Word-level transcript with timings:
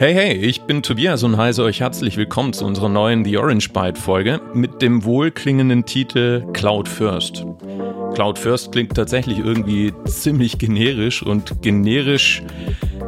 Hey, 0.00 0.14
hey, 0.14 0.32
ich 0.32 0.62
bin 0.62 0.82
Tobias 0.82 1.24
und 1.24 1.36
heiße 1.36 1.62
euch 1.62 1.80
herzlich 1.80 2.16
willkommen 2.16 2.54
zu 2.54 2.64
unserer 2.64 2.88
neuen 2.88 3.22
The 3.22 3.36
Orange 3.36 3.68
Byte 3.68 3.98
Folge 3.98 4.40
mit 4.54 4.80
dem 4.80 5.04
wohlklingenden 5.04 5.84
Titel 5.84 6.42
Cloud 6.54 6.88
First. 6.88 7.44
Cloud 8.14 8.38
First 8.38 8.72
klingt 8.72 8.94
tatsächlich 8.94 9.40
irgendwie 9.40 9.92
ziemlich 10.06 10.56
generisch 10.56 11.22
und 11.22 11.60
generisch 11.60 12.42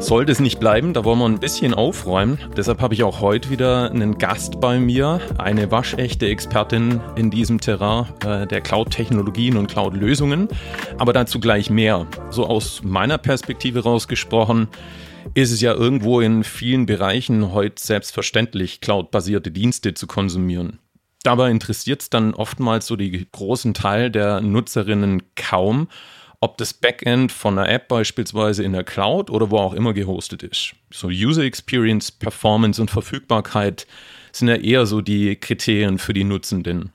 sollte 0.00 0.32
es 0.32 0.40
nicht 0.40 0.60
bleiben, 0.60 0.92
da 0.92 1.02
wollen 1.02 1.18
wir 1.18 1.24
ein 1.24 1.40
bisschen 1.40 1.72
aufräumen. 1.72 2.36
Deshalb 2.58 2.82
habe 2.82 2.92
ich 2.92 3.04
auch 3.04 3.22
heute 3.22 3.48
wieder 3.48 3.90
einen 3.90 4.18
Gast 4.18 4.60
bei 4.60 4.78
mir, 4.78 5.18
eine 5.38 5.70
waschechte 5.70 6.26
Expertin 6.26 7.00
in 7.16 7.30
diesem 7.30 7.58
Terrain 7.58 8.08
äh, 8.22 8.46
der 8.46 8.60
Cloud-Technologien 8.60 9.56
und 9.56 9.68
Cloud-Lösungen. 9.68 10.46
Aber 10.98 11.14
dazu 11.14 11.40
gleich 11.40 11.70
mehr. 11.70 12.06
So 12.28 12.46
aus 12.46 12.82
meiner 12.84 13.16
Perspektive 13.16 13.82
rausgesprochen, 13.82 14.68
ist 15.34 15.50
es 15.52 15.60
ja 15.60 15.74
irgendwo 15.74 16.20
in 16.20 16.44
vielen 16.44 16.86
Bereichen 16.86 17.52
heute 17.52 17.82
selbstverständlich, 17.82 18.80
cloud-basierte 18.80 19.50
Dienste 19.50 19.94
zu 19.94 20.06
konsumieren. 20.06 20.78
Dabei 21.22 21.50
interessiert 21.50 22.02
es 22.02 22.10
dann 22.10 22.34
oftmals 22.34 22.86
so 22.86 22.96
die 22.96 23.26
großen 23.30 23.74
Teil 23.74 24.10
der 24.10 24.40
Nutzerinnen 24.40 25.22
kaum, 25.36 25.88
ob 26.40 26.58
das 26.58 26.74
Backend 26.74 27.30
von 27.30 27.56
einer 27.56 27.68
App 27.68 27.86
beispielsweise 27.86 28.64
in 28.64 28.72
der 28.72 28.82
Cloud 28.82 29.30
oder 29.30 29.50
wo 29.52 29.58
auch 29.58 29.74
immer 29.74 29.92
gehostet 29.92 30.42
ist. 30.42 30.74
So 30.90 31.06
User 31.06 31.44
Experience, 31.44 32.10
Performance 32.10 32.80
und 32.80 32.90
Verfügbarkeit 32.90 33.86
sind 34.32 34.48
ja 34.48 34.56
eher 34.56 34.86
so 34.86 35.00
die 35.00 35.36
Kriterien 35.36 35.98
für 35.98 36.12
die 36.12 36.24
Nutzenden. 36.24 36.90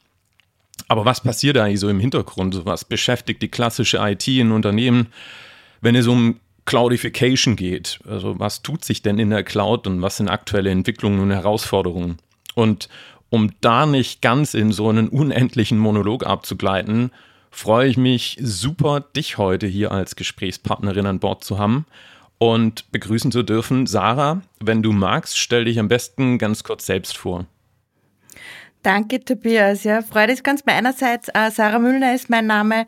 Aber 0.90 1.06
was 1.06 1.22
passiert 1.22 1.58
eigentlich 1.58 1.80
so 1.80 1.88
im 1.88 2.00
Hintergrund? 2.00 2.66
Was 2.66 2.84
beschäftigt 2.84 3.42
die 3.42 3.48
klassische 3.48 4.00
IT 4.00 4.28
in 4.28 4.52
Unternehmen, 4.52 5.08
wenn 5.80 5.96
es 5.96 6.08
um 6.08 6.40
Cloudification 6.68 7.56
geht? 7.56 8.00
Also 8.08 8.40
was 8.40 8.62
tut 8.62 8.84
sich 8.84 9.02
denn 9.02 9.18
in 9.18 9.30
der 9.32 9.44
Cloud 9.44 9.88
und 9.88 10.02
was 10.02 10.18
sind 10.18 10.28
aktuelle 10.28 10.70
Entwicklungen 10.70 11.20
und 11.22 11.32
Herausforderungen? 11.32 12.18
Und 12.56 12.90
um 13.30 13.52
da 13.62 13.86
nicht 13.86 14.22
ganz 14.22 14.54
in 14.54 14.74
so 14.74 14.90
einen 14.90 15.08
unendlichen 15.08 15.80
Monolog 15.80 16.26
abzugleiten, 16.26 17.12
freue 17.50 17.88
ich 17.88 17.96
mich 17.96 18.38
super, 18.42 19.00
dich 19.00 19.38
heute 19.38 19.66
hier 19.66 19.94
als 19.94 20.18
Gesprächspartnerin 20.18 21.06
an 21.06 21.20
Bord 21.20 21.44
zu 21.44 21.58
haben 21.58 21.86
und 22.38 22.92
begrüßen 22.92 23.32
zu 23.32 23.44
dürfen. 23.44 23.88
Sarah, 23.88 24.42
wenn 24.60 24.84
du 24.84 24.92
magst, 24.92 25.40
stell 25.40 25.66
dich 25.66 25.80
am 25.80 25.88
besten 25.88 26.38
ganz 26.38 26.66
kurz 26.66 26.86
selbst 26.86 27.18
vor. 27.18 27.46
Danke, 28.88 29.20
Tobias. 29.20 29.84
Ja, 29.84 30.02
freut 30.02 30.30
mich 30.30 30.44
ganz 30.44 30.66
meinerseits. 30.66 31.28
Äh, 31.34 31.52
Sarah 31.52 31.78
Müllner 31.78 32.16
ist 32.16 32.30
mein 32.30 32.48
Name. 32.48 32.88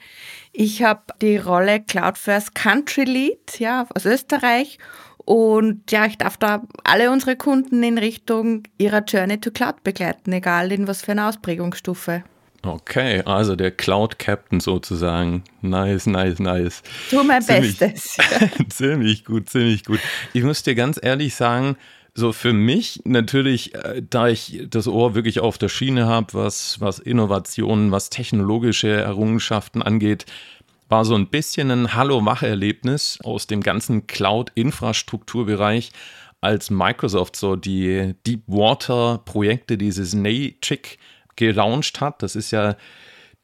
Ich 0.53 0.81
habe 0.81 1.02
die 1.22 1.36
Rolle 1.36 1.81
Cloud 1.81 2.17
First 2.17 2.55
Country 2.55 3.03
Lead 3.03 3.59
ja, 3.59 3.86
aus 3.94 4.05
Österreich 4.05 4.80
und 5.17 5.92
ja, 5.92 6.05
ich 6.05 6.17
darf 6.17 6.38
da 6.38 6.64
alle 6.86 7.11
unsere 7.11 7.36
Kunden 7.36 7.83
in 7.83 7.97
Richtung 7.97 8.64
ihrer 8.77 9.03
Journey 9.03 9.42
to 9.42 9.52
Cloud 9.52 9.83
begleiten, 9.83 10.31
egal 10.31 10.72
in 10.72 10.88
was 10.88 11.02
für 11.02 11.11
einer 11.11 11.27
Ausprägungsstufe. 11.27 12.23
Okay, 12.66 13.22
also 13.25 13.58
der 13.58 13.72
Cloud 13.72 14.20
Captain 14.20 14.61
sozusagen. 14.61 15.44
Nice, 15.61 16.05
nice, 16.05 16.39
nice. 16.39 16.81
Tu 17.09 17.22
mein 17.23 17.42
ziemlich, 17.42 17.77
Bestes. 17.77 18.17
ziemlich 18.70 19.25
gut, 19.25 19.50
ziemlich 19.50 19.83
gut. 19.83 20.00
Ich 20.31 20.44
muss 20.44 20.64
dir 20.64 20.75
ganz 20.75 20.97
ehrlich 21.02 21.36
sagen, 21.36 21.75
so 22.20 22.34
für 22.34 22.53
mich 22.53 23.02
natürlich, 23.06 23.73
äh, 23.73 24.03
da 24.08 24.28
ich 24.28 24.62
das 24.70 24.88
Ohr 24.88 25.16
wirklich 25.16 25.39
auf 25.39 25.58
der 25.58 25.70
Schiene 25.70 26.06
habe, 26.06 26.34
was, 26.34 26.80
was 26.80 27.00
Innovationen, 27.00 27.92
was 27.92 28.09
technologische 28.09 28.89
Errungenschaften 28.89 29.81
angeht, 29.81 30.26
war 30.89 31.06
so 31.06 31.16
ein 31.16 31.28
bisschen 31.28 31.72
ein 31.72 31.94
Hallo-Wach-Erlebnis 31.94 33.20
aus 33.23 33.48
dem 33.48 33.61
ganzen 33.61 34.08
Cloud-Infrastrukturbereich, 34.08 35.92
als 36.42 36.70
Microsoft 36.70 37.36
so 37.36 37.56
die 37.56 38.16
Deepwater-Projekte, 38.26 39.78
dieses 39.78 40.14
NATIC 40.14 40.98
gelauncht 41.36 42.02
hat. 42.02 42.23
Das 42.23 42.36
ist 42.36 42.52
ja 42.52 42.76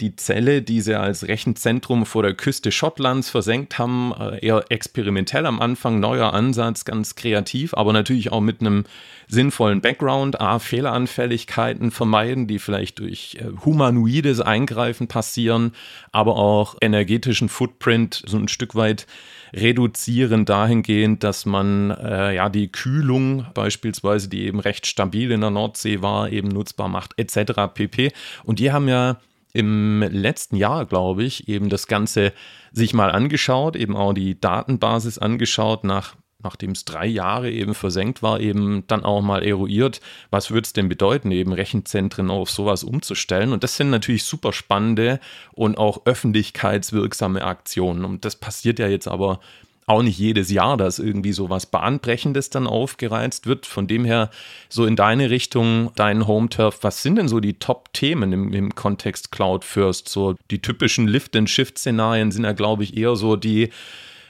die 0.01 0.17
Zelle, 0.17 0.61
die 0.61 0.81
sie 0.81 0.99
als 0.99 1.27
Rechenzentrum 1.27 2.05
vor 2.05 2.21
der 2.21 2.33
Küste 2.33 2.71
Schottlands 2.71 3.29
versenkt 3.29 3.79
haben, 3.79 4.13
äh, 4.19 4.45
eher 4.45 4.65
experimentell 4.69 5.45
am 5.45 5.61
Anfang, 5.61 6.01
neuer 6.01 6.33
Ansatz, 6.33 6.83
ganz 6.83 7.15
kreativ, 7.15 7.73
aber 7.73 7.93
natürlich 7.93 8.31
auch 8.31 8.41
mit 8.41 8.59
einem 8.59 8.83
sinnvollen 9.27 9.79
Background, 9.79 10.41
A, 10.41 10.59
Fehleranfälligkeiten 10.59 11.91
vermeiden, 11.91 12.45
die 12.45 12.59
vielleicht 12.59 12.99
durch 12.99 13.37
äh, 13.39 13.45
humanoides 13.63 14.41
Eingreifen 14.41 15.07
passieren, 15.07 15.71
aber 16.11 16.35
auch 16.35 16.75
energetischen 16.81 17.47
Footprint 17.47 18.21
so 18.25 18.37
ein 18.37 18.49
Stück 18.49 18.75
weit 18.75 19.07
reduzieren 19.53 20.43
dahingehend, 20.43 21.23
dass 21.23 21.45
man 21.45 21.91
äh, 21.91 22.35
ja 22.35 22.49
die 22.49 22.69
Kühlung 22.69 23.45
beispielsweise, 23.53 24.27
die 24.27 24.45
eben 24.45 24.59
recht 24.59 24.85
stabil 24.87 25.31
in 25.31 25.39
der 25.39 25.51
Nordsee 25.51 26.01
war, 26.01 26.29
eben 26.29 26.49
nutzbar 26.49 26.89
macht, 26.89 27.13
etc. 27.15 27.73
pp. 27.73 28.11
Und 28.43 28.59
die 28.59 28.73
haben 28.73 28.89
ja 28.89 29.17
im 29.55 30.01
letzten 30.01 30.57
Jahr, 30.57 30.85
glaube 30.85 31.23
ich, 31.23 31.47
eben 31.47 31.69
das 31.69 31.87
Ganze 31.87 32.33
sich 32.73 32.93
mal 32.93 33.09
angeschaut, 33.09 33.77
eben 33.77 33.95
auch 33.95 34.11
die 34.11 34.37
Datenbasis 34.37 35.17
angeschaut, 35.17 35.85
nach, 35.85 36.15
nachdem 36.43 36.71
es 36.71 36.83
drei 36.83 37.05
Jahre 37.05 37.49
eben 37.49 37.73
versenkt 37.73 38.21
war, 38.21 38.41
eben 38.41 38.85
dann 38.87 39.05
auch 39.05 39.21
mal 39.21 39.45
eruiert, 39.45 40.01
was 40.29 40.51
würde 40.51 40.65
es 40.65 40.73
denn 40.73 40.89
bedeuten, 40.89 41.31
eben 41.31 41.53
Rechenzentren 41.53 42.29
auf 42.29 42.51
sowas 42.51 42.83
umzustellen. 42.83 43.53
Und 43.53 43.63
das 43.63 43.77
sind 43.77 43.91
natürlich 43.91 44.25
super 44.25 44.51
spannende 44.51 45.21
und 45.53 45.77
auch 45.77 46.05
öffentlichkeitswirksame 46.05 47.41
Aktionen. 47.41 48.03
Und 48.03 48.25
das 48.25 48.35
passiert 48.35 48.77
ja 48.77 48.89
jetzt 48.89 49.07
aber 49.07 49.39
auch 49.87 50.01
nicht 50.01 50.17
jedes 50.17 50.49
Jahr, 50.49 50.77
dass 50.77 50.97
irgendwie 50.97 51.31
so 51.31 51.49
was 51.49 51.67
Bahnbrechendes 51.67 52.49
dann 52.49 52.65
aufgereizt 52.65 53.45
wird. 53.45 53.65
Von 53.65 53.87
dem 53.87 54.03
her, 54.03 54.31
so 54.67 54.85
in 54.85 54.95
deine 54.95 55.29
Richtung, 55.29 55.91
dein 55.95 56.27
Home-Turf, 56.27 56.79
was 56.81 57.03
sind 57.03 57.17
denn 57.17 57.27
so 57.27 57.39
die 57.39 57.59
Top-Themen 57.59 58.33
im, 58.33 58.53
im 58.53 58.73
Kontext 58.73 59.31
Cloud 59.31 59.63
First? 59.63 60.09
So 60.09 60.35
die 60.49 60.61
typischen 60.61 61.07
Lift-and-Shift-Szenarien 61.07 62.31
sind 62.31 62.45
ja, 62.45 62.53
glaube 62.53 62.83
ich, 62.83 62.97
eher 62.97 63.15
so 63.15 63.35
die, 63.35 63.69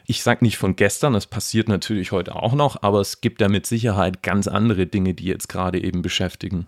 ich 0.06 0.24
sage 0.24 0.44
nicht 0.44 0.58
von 0.58 0.76
gestern, 0.76 1.14
das 1.14 1.26
passiert 1.26 1.70
natürlich 1.70 2.12
heute 2.12 2.36
auch 2.36 2.54
noch, 2.54 2.84
aber 2.84 3.00
es 3.00 3.22
gibt 3.22 3.40
ja 3.40 3.48
mit 3.48 3.66
Sicherheit 3.66 4.24
ganz 4.24 4.48
andere 4.48 4.88
Dinge, 4.88 5.14
die 5.14 5.26
jetzt 5.26 5.48
gerade 5.48 5.82
eben 5.82 6.02
beschäftigen. 6.02 6.68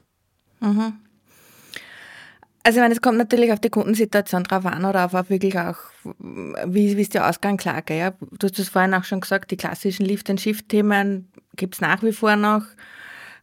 Mhm. 0.62 0.94
Also 2.68 2.80
ich 2.80 2.82
meine, 2.82 2.96
es 2.96 3.02
kommt 3.02 3.18
natürlich 3.18 3.54
auf 3.54 3.62
die 3.62 3.70
Kundensituation 3.70 4.44
drauf 4.44 4.66
an 4.66 4.84
oder 4.84 5.06
auf 5.06 5.14
auch 5.14 5.30
wirklich 5.30 5.58
auch, 5.58 5.78
wie, 6.20 6.98
wie 6.98 7.02
ist 7.02 7.14
die 7.14 7.22
Ausgangslage. 7.22 7.98
Ja? 7.98 8.12
Du 8.20 8.46
hast 8.46 8.60
es 8.60 8.68
vorhin 8.68 8.94
auch 8.94 9.06
schon 9.06 9.22
gesagt, 9.22 9.52
die 9.52 9.56
klassischen 9.56 10.06
Lift-and-Shift-Themen 10.06 11.32
gibt 11.56 11.76
es 11.76 11.82
nach 11.82 12.04
wie 12.04 12.12
vor 12.12 12.36
noch. 12.36 12.64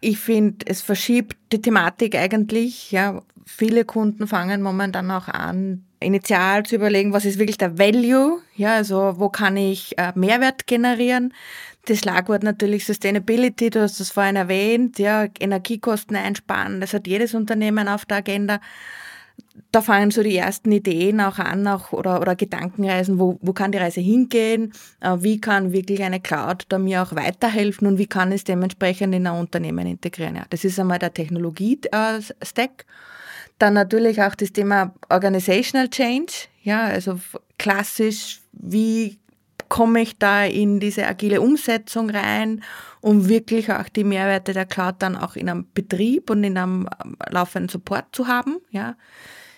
Ich 0.02 0.18
finde, 0.18 0.66
es 0.68 0.82
verschiebt 0.82 1.38
die 1.52 1.62
Thematik 1.62 2.16
eigentlich. 2.16 2.92
Ja? 2.92 3.22
Viele 3.46 3.86
Kunden 3.86 4.26
fangen 4.26 4.60
momentan 4.60 5.10
auch 5.10 5.28
an, 5.28 5.86
initial 6.00 6.64
zu 6.64 6.74
überlegen, 6.74 7.14
was 7.14 7.24
ist 7.24 7.38
wirklich 7.38 7.56
der 7.56 7.78
Value, 7.78 8.42
ja, 8.56 8.74
also 8.74 9.14
wo 9.16 9.30
kann 9.30 9.56
ich 9.56 9.96
äh, 9.96 10.12
Mehrwert 10.14 10.66
generieren. 10.66 11.32
Das 11.86 12.00
Schlagwort 12.00 12.42
natürlich 12.42 12.84
Sustainability, 12.84 13.70
du 13.70 13.80
hast 13.80 14.00
es 14.00 14.10
vorhin 14.10 14.36
erwähnt, 14.36 14.98
ja, 14.98 15.28
Energiekosten 15.40 16.14
einsparen, 16.14 16.82
das 16.82 16.92
hat 16.92 17.06
jedes 17.06 17.32
Unternehmen 17.32 17.88
auf 17.88 18.04
der 18.04 18.18
Agenda 18.18 18.60
da 19.74 19.82
fangen 19.82 20.10
so 20.10 20.22
die 20.22 20.36
ersten 20.36 20.70
Ideen 20.70 21.20
auch 21.20 21.38
an 21.38 21.66
auch, 21.66 21.92
oder, 21.92 22.20
oder 22.20 22.36
Gedankenreisen, 22.36 23.18
wo, 23.18 23.38
wo 23.42 23.52
kann 23.52 23.72
die 23.72 23.78
Reise 23.78 24.00
hingehen, 24.00 24.72
äh, 25.00 25.16
wie 25.18 25.40
kann 25.40 25.72
wirklich 25.72 26.02
eine 26.02 26.20
Cloud 26.20 26.66
da 26.68 26.78
mir 26.78 27.02
auch 27.02 27.14
weiterhelfen 27.14 27.88
und 27.88 27.98
wie 27.98 28.06
kann 28.06 28.30
es 28.30 28.44
dementsprechend 28.44 29.14
in 29.14 29.26
ein 29.26 29.38
Unternehmen 29.38 29.86
integrieren. 29.86 30.36
Ja, 30.36 30.44
das 30.50 30.64
ist 30.64 30.78
einmal 30.78 30.98
der 30.98 31.12
Technologie-Stack. 31.12 32.84
Dann 33.58 33.74
natürlich 33.74 34.22
auch 34.22 34.34
das 34.34 34.52
Thema 34.52 34.94
Organizational 35.08 35.88
Change, 35.88 36.32
ja, 36.62 36.84
also 36.84 37.18
klassisch, 37.58 38.42
wie 38.52 39.18
komme 39.74 40.02
ich 40.02 40.18
da 40.18 40.44
in 40.44 40.78
diese 40.78 41.04
agile 41.04 41.40
Umsetzung 41.40 42.08
rein, 42.08 42.62
um 43.00 43.28
wirklich 43.28 43.72
auch 43.72 43.88
die 43.88 44.04
Mehrwerte 44.04 44.52
der 44.52 44.66
Cloud 44.66 44.94
dann 45.00 45.16
auch 45.16 45.34
in 45.34 45.48
einem 45.48 45.66
Betrieb 45.74 46.30
und 46.30 46.44
in 46.44 46.56
einem 46.56 46.88
ähm, 47.04 47.16
laufenden 47.28 47.68
Support 47.68 48.04
zu 48.12 48.28
haben, 48.28 48.58
ja. 48.70 48.94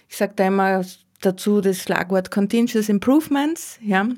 Ich 0.09 0.17
sage 0.17 0.33
da 0.35 0.47
immer 0.47 0.83
dazu 1.21 1.61
das 1.61 1.83
Schlagwort 1.83 2.31
Continuous 2.31 2.89
Improvements, 2.89 3.79
ja. 3.83 4.09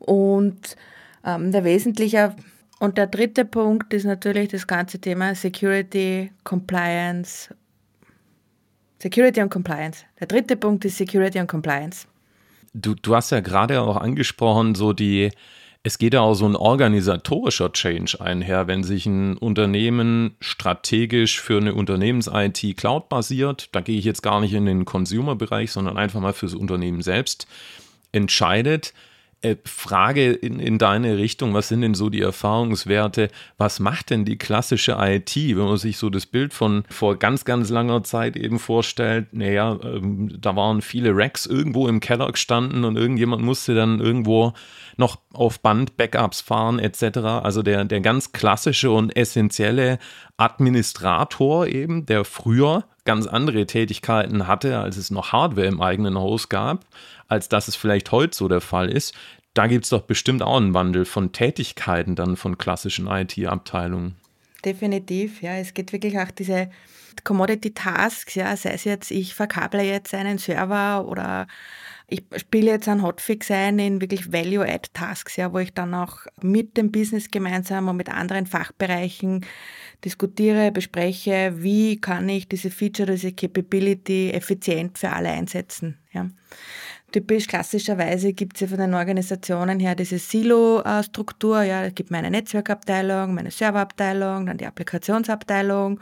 Und 0.00 0.76
ähm, 1.24 1.50
der 1.50 1.64
wesentliche 1.64 2.36
und 2.78 2.98
der 2.98 3.06
dritte 3.06 3.46
Punkt 3.46 3.94
ist 3.94 4.04
natürlich 4.04 4.50
das 4.50 4.66
ganze 4.66 4.98
Thema 4.98 5.34
Security, 5.34 6.30
Compliance. 6.44 7.54
Security 9.00 9.40
und 9.40 9.48
Compliance. 9.48 10.04
Der 10.20 10.26
dritte 10.26 10.56
Punkt 10.58 10.84
ist 10.84 10.98
Security 10.98 11.40
und 11.40 11.46
Compliance. 11.46 12.06
Du, 12.78 12.94
du 12.94 13.16
hast 13.16 13.30
ja 13.30 13.40
gerade 13.40 13.80
auch 13.80 13.96
angesprochen, 13.96 14.74
so 14.74 14.92
die, 14.92 15.30
es 15.82 15.96
geht 15.96 16.12
ja 16.12 16.20
auch 16.20 16.34
so 16.34 16.44
ein 16.44 16.56
organisatorischer 16.56 17.72
Change 17.72 18.20
einher, 18.20 18.66
wenn 18.66 18.84
sich 18.84 19.06
ein 19.06 19.38
Unternehmen 19.38 20.36
strategisch 20.40 21.40
für 21.40 21.56
eine 21.56 21.74
Unternehmens-IT 21.74 22.76
Cloud 22.76 23.08
basiert, 23.08 23.70
da 23.72 23.80
gehe 23.80 23.98
ich 23.98 24.04
jetzt 24.04 24.22
gar 24.22 24.42
nicht 24.42 24.52
in 24.52 24.66
den 24.66 24.84
Consumer-Bereich, 24.84 25.72
sondern 25.72 25.96
einfach 25.96 26.20
mal 26.20 26.34
fürs 26.34 26.54
Unternehmen 26.54 27.00
selbst, 27.00 27.46
entscheidet, 28.12 28.92
Frage 29.64 30.32
in, 30.32 30.58
in 30.58 30.78
deine 30.78 31.16
Richtung, 31.16 31.54
was 31.54 31.68
sind 31.68 31.82
denn 31.82 31.94
so 31.94 32.10
die 32.10 32.20
Erfahrungswerte? 32.20 33.28
Was 33.56 33.78
macht 33.78 34.10
denn 34.10 34.24
die 34.24 34.38
klassische 34.38 34.96
IT, 34.98 35.36
wenn 35.36 35.64
man 35.64 35.76
sich 35.76 35.98
so 35.98 36.10
das 36.10 36.26
Bild 36.26 36.52
von 36.52 36.84
vor 36.90 37.16
ganz, 37.16 37.44
ganz 37.44 37.70
langer 37.70 38.02
Zeit 38.02 38.36
eben 38.36 38.58
vorstellt? 38.58 39.32
Naja, 39.32 39.78
ähm, 39.84 40.36
da 40.40 40.56
waren 40.56 40.82
viele 40.82 41.14
Racks 41.14 41.46
irgendwo 41.46 41.86
im 41.86 42.00
Keller 42.00 42.32
gestanden 42.32 42.84
und 42.84 42.96
irgendjemand 42.96 43.42
musste 43.42 43.74
dann 43.74 44.00
irgendwo 44.00 44.52
noch 44.96 45.18
auf 45.32 45.60
Band 45.60 45.96
Backups 45.96 46.40
fahren 46.40 46.78
etc. 46.78 47.18
Also 47.18 47.62
der, 47.62 47.84
der 47.84 48.00
ganz 48.00 48.32
klassische 48.32 48.90
und 48.90 49.14
essentielle 49.16 49.98
Administrator 50.36 51.66
eben, 51.66 52.06
der 52.06 52.24
früher 52.24 52.84
ganz 53.06 53.26
andere 53.26 53.64
Tätigkeiten 53.64 54.46
hatte, 54.46 54.78
als 54.78 54.98
es 54.98 55.10
noch 55.10 55.32
Hardware 55.32 55.66
im 55.66 55.80
eigenen 55.80 56.18
Haus 56.18 56.50
gab, 56.50 56.84
als 57.28 57.48
dass 57.48 57.68
es 57.68 57.76
vielleicht 57.76 58.12
heute 58.12 58.36
so 58.36 58.48
der 58.48 58.60
Fall 58.60 58.90
ist. 58.90 59.14
Da 59.56 59.68
gibt 59.68 59.84
es 59.84 59.90
doch 59.90 60.02
bestimmt 60.02 60.42
auch 60.42 60.58
einen 60.58 60.74
Wandel 60.74 61.06
von 61.06 61.32
Tätigkeiten 61.32 62.14
dann 62.14 62.36
von 62.36 62.58
klassischen 62.58 63.06
IT-Abteilungen. 63.06 64.14
Definitiv, 64.66 65.40
ja. 65.40 65.56
Es 65.56 65.72
geht 65.72 65.94
wirklich 65.94 66.18
auch 66.18 66.30
diese 66.30 66.68
Commodity 67.24 67.72
Tasks, 67.72 68.34
ja, 68.34 68.54
sei 68.54 68.72
es 68.72 68.84
jetzt, 68.84 69.10
ich 69.10 69.34
verkable 69.34 69.82
jetzt 69.82 70.12
einen 70.12 70.36
Server 70.36 71.08
oder 71.08 71.46
ich 72.06 72.22
spiele 72.36 72.70
jetzt 72.70 72.86
einen 72.86 73.02
Hotfix 73.02 73.50
ein 73.50 73.78
in 73.78 74.02
wirklich 74.02 74.30
Value-Add-Tasks, 74.30 75.36
ja, 75.36 75.50
wo 75.54 75.58
ich 75.58 75.72
dann 75.72 75.94
auch 75.94 76.26
mit 76.42 76.76
dem 76.76 76.92
Business 76.92 77.30
gemeinsam 77.30 77.88
und 77.88 77.96
mit 77.96 78.10
anderen 78.10 78.44
Fachbereichen 78.46 79.46
diskutiere, 80.04 80.70
bespreche, 80.70 81.54
wie 81.56 81.98
kann 81.98 82.28
ich 82.28 82.46
diese 82.46 82.70
Feature, 82.70 83.12
diese 83.12 83.32
Capability 83.32 84.32
effizient 84.32 84.98
für 84.98 85.12
alle 85.12 85.30
einsetzen. 85.30 85.96
Ja. 86.12 86.28
Typisch 87.16 87.46
klassischerweise 87.46 88.34
gibt 88.34 88.56
es 88.56 88.60
ja 88.60 88.66
von 88.66 88.76
den 88.76 88.92
Organisationen 88.92 89.80
her 89.80 89.94
diese 89.94 90.18
Silo-Struktur. 90.18 91.62
Ja, 91.62 91.86
es 91.86 91.94
gibt 91.94 92.10
meine 92.10 92.30
Netzwerkabteilung, 92.30 93.32
meine 93.32 93.50
Serverabteilung, 93.50 94.44
dann 94.44 94.58
die 94.58 94.66
Applikationsabteilung 94.66 95.98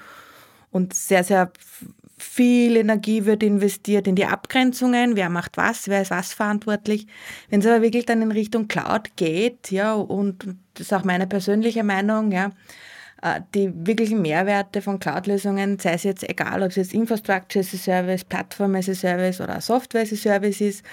und 0.73 0.93
sehr, 0.93 1.23
sehr 1.23 1.53
viel 2.19 2.77
Energie 2.77 3.27
wird 3.27 3.45
investiert 3.45 4.09
in 4.09 4.17
die 4.17 4.27
Abgrenzungen, 4.27 5.15
wer 5.15 5.31
macht 5.31 5.57
was, 5.57 5.87
wer 5.87 6.03
ist 6.03 6.11
was 6.11 6.35
verantwortlich. 6.35 7.07
Wenn 7.49 7.61
es 7.61 7.67
aber 7.67 7.81
wirklich 7.81 8.07
dann 8.07 8.21
in 8.21 8.33
Richtung 8.33 8.67
Cloud 8.67 9.15
geht, 9.15 9.71
ja, 9.71 9.95
und 9.95 10.57
das 10.75 10.87
ist 10.89 10.93
auch 10.93 11.05
meine 11.05 11.29
persönliche 11.29 11.85
Meinung, 11.85 12.33
ja, 12.33 12.51
die 13.55 13.73
wirklichen 13.75 14.21
Mehrwerte 14.21 14.83
von 14.83 14.99
Cloud-Lösungen, 14.99 15.79
sei 15.79 15.95
es 15.95 16.03
jetzt 16.03 16.29
egal, 16.29 16.63
ob 16.63 16.69
es 16.69 16.77
jetzt 16.77 16.93
Infrastructure 16.93 17.61
as 17.61 17.73
a 17.73 17.79
Service, 17.79 18.25
Plattform 18.25 18.75
as 18.75 18.89
a 18.89 18.95
Service 18.95 19.41
oder 19.41 19.61
Software 19.61 20.03
as 20.03 20.13
a 20.13 20.17
Service 20.17 20.61
ist, 20.61 20.85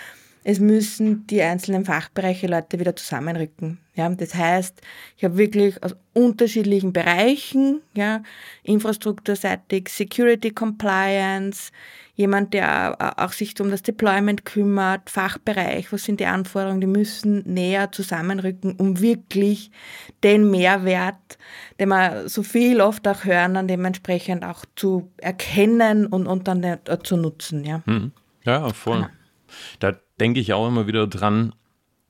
es 0.43 0.59
müssen 0.59 1.27
die 1.27 1.41
einzelnen 1.41 1.85
Fachbereiche 1.85 2.47
Leute 2.47 2.79
wieder 2.79 2.95
zusammenrücken. 2.95 3.79
Ja, 3.93 4.09
das 4.09 4.33
heißt, 4.33 4.81
ich 5.17 5.23
habe 5.23 5.37
wirklich 5.37 5.83
aus 5.83 5.95
unterschiedlichen 6.13 6.93
Bereichen, 6.93 7.81
ja, 7.93 8.23
infrastrukturseitig, 8.63 9.89
Security 9.89 10.51
Compliance, 10.51 11.71
jemand, 12.15 12.53
der 12.53 12.97
auch 13.17 13.33
sich 13.33 13.59
um 13.59 13.69
das 13.69 13.83
Deployment 13.83 14.45
kümmert, 14.45 15.09
Fachbereich, 15.09 15.91
was 15.91 16.05
sind 16.05 16.19
die 16.19 16.25
Anforderungen, 16.25 16.81
die 16.81 16.87
müssen 16.87 17.43
näher 17.45 17.91
zusammenrücken, 17.91 18.75
um 18.77 18.99
wirklich 18.99 19.71
den 20.23 20.49
Mehrwert, 20.49 21.37
den 21.79 21.89
wir 21.89 22.29
so 22.29 22.43
viel 22.43 22.81
oft 22.81 23.07
auch 23.07 23.25
hören, 23.25 23.55
dann 23.55 23.67
dementsprechend 23.67 24.43
auch 24.43 24.65
zu 24.75 25.11
erkennen 25.17 26.07
und, 26.07 26.27
und 26.27 26.47
dann 26.47 26.79
zu 27.03 27.17
nutzen. 27.17 27.63
Ja, 27.65 27.81
hm. 27.85 28.11
ja 28.45 28.71
voll. 28.73 29.01
Genau. 29.01 29.09
Da 29.79 29.93
denke 30.19 30.39
ich 30.39 30.53
auch 30.53 30.67
immer 30.67 30.87
wieder 30.87 31.07
dran. 31.07 31.53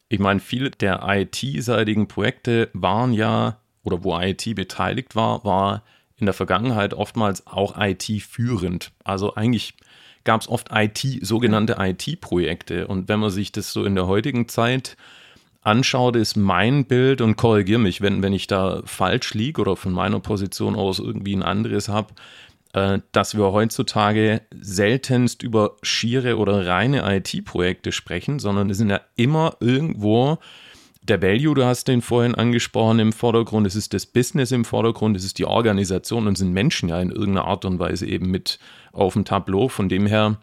Ich 0.09 0.19
meine, 0.19 0.39
viele 0.39 0.71
der 0.71 1.01
IT-seitigen 1.07 2.07
Projekte 2.07 2.69
waren 2.73 3.13
ja, 3.13 3.57
oder 3.83 4.03
wo 4.03 4.17
IT 4.19 4.55
beteiligt 4.55 5.15
war, 5.15 5.43
war 5.43 5.83
in 6.17 6.25
der 6.25 6.33
Vergangenheit 6.33 6.93
oftmals 6.93 7.47
auch 7.47 7.75
IT 7.79 8.03
führend. 8.21 8.91
Also 9.03 9.35
eigentlich 9.35 9.73
gab 10.23 10.41
es 10.41 10.47
oft 10.47 10.69
IT, 10.71 11.03
sogenannte 11.21 11.77
IT-Projekte. 11.79 12.87
Und 12.87 13.09
wenn 13.09 13.19
man 13.19 13.31
sich 13.31 13.51
das 13.51 13.73
so 13.73 13.83
in 13.85 13.95
der 13.95 14.07
heutigen 14.07 14.47
Zeit 14.47 14.97
anschaut, 15.61 16.15
ist 16.15 16.35
mein 16.35 16.85
Bild, 16.85 17.21
und 17.21 17.37
korrigiere 17.37 17.79
mich, 17.79 18.01
wenn, 18.01 18.21
wenn 18.21 18.33
ich 18.33 18.47
da 18.47 18.81
falsch 18.85 19.33
liege 19.33 19.61
oder 19.61 19.75
von 19.75 19.93
meiner 19.93 20.19
Position 20.19 20.75
aus 20.75 20.99
irgendwie 20.99 21.35
ein 21.35 21.43
anderes 21.43 21.87
habe, 21.87 22.13
dass 22.73 23.35
wir 23.35 23.51
heutzutage 23.51 24.41
seltenst 24.59 25.43
über 25.43 25.75
schiere 25.81 26.37
oder 26.37 26.65
reine 26.65 27.03
IT-Projekte 27.17 27.91
sprechen, 27.91 28.39
sondern 28.39 28.69
es 28.69 28.77
sind 28.77 28.89
ja 28.89 29.01
immer 29.15 29.57
irgendwo 29.59 30.37
der 31.03 31.21
Value, 31.21 31.55
du 31.55 31.65
hast 31.65 31.87
den 31.87 32.01
vorhin 32.01 32.35
angesprochen, 32.35 32.99
im 32.99 33.11
Vordergrund, 33.11 33.65
es 33.65 33.75
ist 33.75 33.93
das 33.93 34.05
Business 34.05 34.51
im 34.51 34.65
Vordergrund, 34.65 35.17
es 35.17 35.23
ist 35.23 35.39
die 35.39 35.45
Organisation 35.45 36.27
und 36.27 36.37
sind 36.37 36.53
Menschen 36.53 36.89
ja 36.89 37.01
in 37.01 37.09
irgendeiner 37.09 37.45
Art 37.45 37.65
und 37.65 37.79
Weise 37.79 38.05
eben 38.05 38.29
mit 38.29 38.59
auf 38.91 39.13
dem 39.13 39.25
Tableau. 39.25 39.67
Von 39.67 39.89
dem 39.89 40.05
her, 40.05 40.37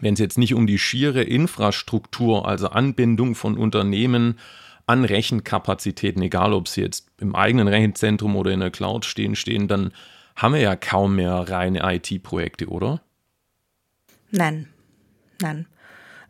wenn 0.00 0.14
es 0.14 0.20
jetzt 0.20 0.38
nicht 0.38 0.54
um 0.54 0.66
die 0.66 0.78
schiere 0.78 1.22
Infrastruktur, 1.22 2.48
also 2.48 2.68
Anbindung 2.68 3.36
von 3.36 3.56
Unternehmen 3.56 4.38
an 4.86 5.04
Rechenkapazitäten, 5.04 6.20
egal 6.22 6.52
ob 6.52 6.68
sie 6.68 6.80
jetzt 6.80 7.08
im 7.18 7.34
eigenen 7.36 7.68
Rechenzentrum 7.68 8.34
oder 8.36 8.50
in 8.50 8.60
der 8.60 8.70
Cloud 8.70 9.04
stehen, 9.04 9.36
stehen, 9.36 9.68
dann 9.68 9.92
haben 10.36 10.54
wir 10.54 10.60
ja 10.60 10.76
kaum 10.76 11.16
mehr 11.16 11.32
reine 11.48 11.80
IT-Projekte, 11.94 12.68
oder? 12.68 13.00
Nein, 14.30 14.68
nein. 15.40 15.66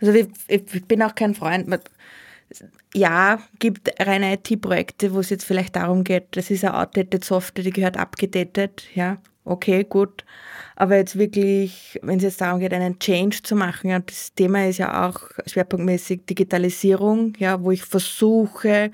Also 0.01 0.13
ich, 0.13 0.29
ich 0.49 0.85
bin 0.85 1.03
auch 1.03 1.15
kein 1.15 1.35
Freund. 1.35 1.69
Ja, 2.95 3.41
gibt 3.59 3.91
reine 4.01 4.35
IT-Projekte, 4.35 5.13
wo 5.13 5.21
es 5.21 5.31
jetzt 5.31 5.45
vielleicht 5.45 5.77
darum 5.77 6.05
geht, 6.05 6.29
das 6.31 6.51
ist 6.51 6.65
eine 6.65 6.79
outdated 6.79 7.25
Software, 7.25 7.65
die 7.65 7.73
gehört 7.73 7.97
abgedatet, 7.97 8.85
ja, 8.95 9.19
okay, 9.45 9.85
gut. 9.85 10.25
Aber 10.77 10.97
jetzt 10.97 11.19
wirklich, 11.19 11.99
wenn 12.03 12.19
es 12.19 12.23
jetzt 12.23 12.41
darum 12.41 12.61
geht, 12.61 12.73
einen 12.73 12.99
Change 12.99 13.43
zu 13.43 13.57
machen, 13.57 13.91
ja, 13.91 13.99
das 13.99 14.35
Thema 14.35 14.69
ist 14.69 14.79
ja 14.79 15.09
auch 15.09 15.21
schwerpunktmäßig 15.47 16.27
Digitalisierung, 16.27 17.33
ja, 17.39 17.63
wo 17.63 17.73
ich 17.73 17.83
versuche, 17.83 18.93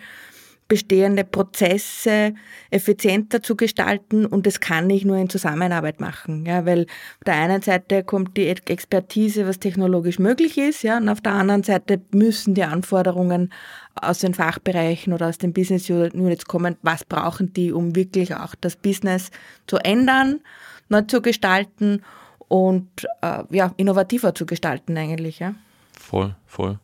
bestehende 0.72 1.22
Prozesse 1.22 2.32
effizienter 2.70 3.42
zu 3.42 3.56
gestalten 3.56 4.24
und 4.24 4.46
das 4.46 4.58
kann 4.58 4.88
ich 4.88 5.04
nur 5.04 5.18
in 5.18 5.28
Zusammenarbeit 5.28 6.00
machen, 6.00 6.46
ja, 6.46 6.64
weil 6.64 6.84
auf 6.84 7.24
der 7.26 7.34
einen 7.34 7.60
Seite 7.60 8.02
kommt 8.02 8.38
die 8.38 8.48
Expertise, 8.48 9.46
was 9.46 9.58
technologisch 9.58 10.18
möglich 10.18 10.56
ist, 10.56 10.82
ja, 10.82 10.96
und 10.96 11.10
auf 11.10 11.20
der 11.20 11.32
anderen 11.32 11.62
Seite 11.62 12.00
müssen 12.14 12.54
die 12.54 12.62
Anforderungen 12.62 13.52
aus 13.96 14.20
den 14.20 14.32
Fachbereichen 14.32 15.12
oder 15.12 15.28
aus 15.28 15.36
den 15.36 15.52
Business 15.52 15.90
Units 15.90 16.46
kommen, 16.46 16.76
was 16.80 17.04
brauchen 17.04 17.52
die, 17.52 17.70
um 17.70 17.94
wirklich 17.94 18.34
auch 18.34 18.54
das 18.54 18.76
Business 18.76 19.30
zu 19.66 19.76
ändern, 19.76 20.40
neu 20.88 21.02
zu 21.02 21.20
gestalten 21.20 22.00
und 22.48 23.06
äh, 23.20 23.44
ja, 23.50 23.74
innovativer 23.76 24.34
zu 24.34 24.46
gestalten 24.46 24.96
eigentlich, 24.96 25.38
ja. 25.38 25.54
Voll, 26.00 26.34
voll. 26.46 26.78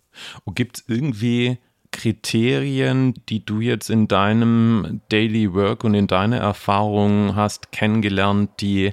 Und 0.44 0.56
gibt 0.56 0.76
es 0.76 0.84
irgendwie 0.88 1.56
Kriterien, 1.98 3.14
die 3.28 3.44
du 3.44 3.60
jetzt 3.60 3.90
in 3.90 4.06
deinem 4.06 5.00
Daily 5.08 5.52
Work 5.52 5.82
und 5.82 5.94
in 5.94 6.06
deiner 6.06 6.38
Erfahrung 6.38 7.34
hast 7.34 7.72
kennengelernt, 7.72 8.50
die 8.60 8.92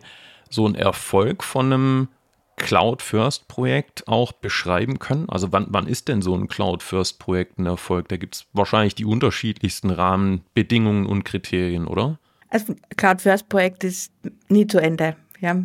so 0.50 0.66
einen 0.66 0.74
Erfolg 0.74 1.44
von 1.44 1.72
einem 1.72 2.08
Cloud-First-Projekt 2.56 4.08
auch 4.08 4.32
beschreiben 4.32 4.98
können? 4.98 5.30
Also 5.30 5.52
wann, 5.52 5.68
wann 5.70 5.88
ist 5.88 6.08
denn 6.08 6.24
so 6.24 6.36
ein 6.36 6.48
Cloud-First-Projekt 6.48 7.60
ein 7.60 7.68
Erfolg? 7.68 8.08
Da 8.10 8.18
gibt 8.18 8.36
es 8.36 8.46
wahrscheinlich 8.54 8.96
die 8.96 9.06
unterschiedlichsten 9.06 9.92
Rahmenbedingungen 9.92 11.06
und 11.06 11.26
Kriterien, 11.26 11.86
oder? 11.86 12.18
Also 12.50 12.76
Cloud-First-Projekt 12.98 13.84
ist 13.84 14.14
nie 14.50 14.66
zu 14.66 14.80
Ende. 14.80 15.16
Ja. 15.42 15.64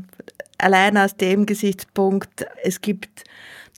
Allein 0.59 0.99
aus 0.99 1.17
dem 1.17 1.47
Gesichtspunkt, 1.47 2.45
es 2.63 2.83
gibt 2.83 3.25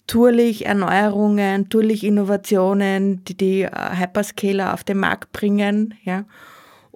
turlich 0.06 0.66
Erneuerungen, 0.66 1.68
turlich 1.68 2.04
Innovationen, 2.04 3.24
die 3.24 3.36
die 3.36 3.62
äh, 3.62 3.70
Hyperscaler 3.96 4.74
auf 4.74 4.84
den 4.84 4.98
Markt 4.98 5.32
bringen, 5.32 5.94
ja. 6.04 6.24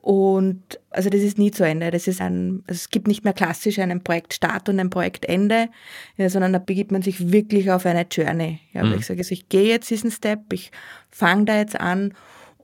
Und 0.07 0.79
also 0.91 1.11
das 1.11 1.23
ist 1.23 1.37
nie 1.37 1.51
zu 1.51 1.65
Ende. 1.67 1.91
Das 1.91 2.07
ist 2.07 2.21
ein, 2.21 2.63
also 2.69 2.79
es 2.79 2.91
gibt 2.91 3.09
nicht 3.09 3.25
mehr 3.25 3.33
klassisch 3.33 3.81
einen 3.81 4.05
Projektstart 4.05 4.69
und 4.69 4.79
ein 4.79 4.89
Projektende, 4.89 5.69
ja, 6.17 6.31
sondern 6.31 6.53
da 6.53 6.61
begibt 6.61 6.93
man 6.93 7.03
sich 7.03 7.33
wirklich 7.33 7.73
auf 7.73 7.85
eine 7.87 8.07
Journey. 8.09 8.61
Ja, 8.73 8.85
mhm. 8.85 8.95
Ich 8.95 9.07
sage, 9.07 9.19
also 9.19 9.33
ich 9.33 9.49
gehe 9.49 9.67
jetzt 9.67 9.91
diesen 9.91 10.13
Step, 10.13 10.53
ich 10.53 10.71
fange 11.11 11.47
da 11.47 11.57
jetzt 11.57 11.81
an 11.81 12.15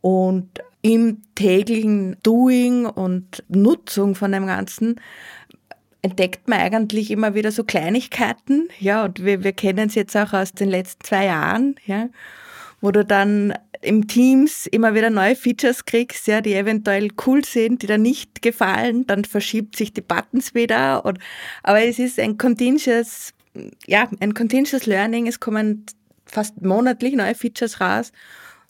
und 0.03 0.61
im 0.83 1.23
täglichen 1.35 2.17
Doing 2.23 2.87
und 2.87 3.43
Nutzung 3.49 4.15
von 4.15 4.31
dem 4.31 4.47
Ganzen 4.47 5.01
entdeckt 6.03 6.49
man 6.49 6.59
eigentlich 6.59 7.11
immer 7.11 7.35
wieder 7.35 7.53
so 7.53 7.65
Kleinigkeiten, 7.65 8.69
ja, 8.81 9.05
und 9.05 9.25
wir, 9.25 9.45
wir 9.45 9.53
kennen 9.53 9.89
es 9.89 9.95
jetzt 9.95 10.17
auch 10.17 10.33
aus 10.33 10.53
den 10.53 10.69
letzten 10.69 11.05
zwei 11.05 11.27
Jahren, 11.27 11.77
ja, 11.87 12.09
wo 12.81 12.91
du 12.91 13.05
dann 13.05 13.55
im 13.81 14.09
Teams 14.09 14.67
immer 14.67 14.95
wieder 14.95 15.11
neue 15.11 15.37
Features 15.37 15.85
kriegst, 15.85 16.27
ja, 16.27 16.41
die 16.41 16.55
eventuell 16.55 17.11
cool 17.27 17.45
sind, 17.45 17.83
die 17.83 17.87
dir 17.87 17.99
nicht 17.99 18.43
gefallen, 18.43 19.07
dann 19.07 19.25
verschiebt 19.25 19.77
sich 19.77 19.93
die 19.93 20.01
Buttons 20.01 20.55
wieder, 20.55 21.05
und, 21.05 21.19
aber 21.63 21.83
es 21.83 22.01
ist 22.01 22.19
ein 22.19 22.37
continuous, 22.37 23.33
ja, 23.87 24.09
ein 24.19 24.35
continuous 24.35 24.87
Learning, 24.87 25.29
es 25.29 25.39
kommen 25.39 25.87
fast 26.27 26.61
monatlich 26.63 27.15
neue 27.15 27.35
Features 27.35 27.81
raus. 27.81 28.13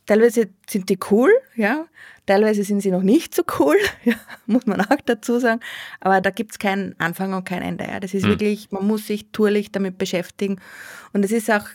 Teilweise 0.07 0.49
sind 0.69 0.89
die 0.89 0.99
cool, 1.11 1.31
ja, 1.55 1.87
teilweise 2.27 2.65
sind 2.65 2.81
sie 2.81 2.91
noch 2.91 3.03
nicht 3.03 3.35
so 3.35 3.43
cool, 3.59 3.77
ja, 4.05 4.15
muss 4.47 4.67
man 4.67 4.81
auch 4.81 5.01
dazu 5.05 5.39
sagen. 5.39 5.61
Aber 6.01 6.21
da 6.21 6.31
gibt 6.31 6.53
es 6.53 6.59
keinen 6.59 6.95
Anfang 6.99 7.33
und 7.35 7.45
kein 7.45 7.63
Ende. 7.63 7.85
Ja. 7.85 8.01
Das 8.01 8.15
ist 8.15 8.25
mhm. 8.25 8.31
wirklich, 8.31 8.71
man 8.71 8.87
muss 8.87 9.07
sich 9.07 9.31
tourlich 9.33 9.73
damit 9.73 9.99
beschäftigen. 9.99 10.61
Und 11.13 11.25
es 11.25 11.33
ist 11.33 11.51
auch, 11.51 11.67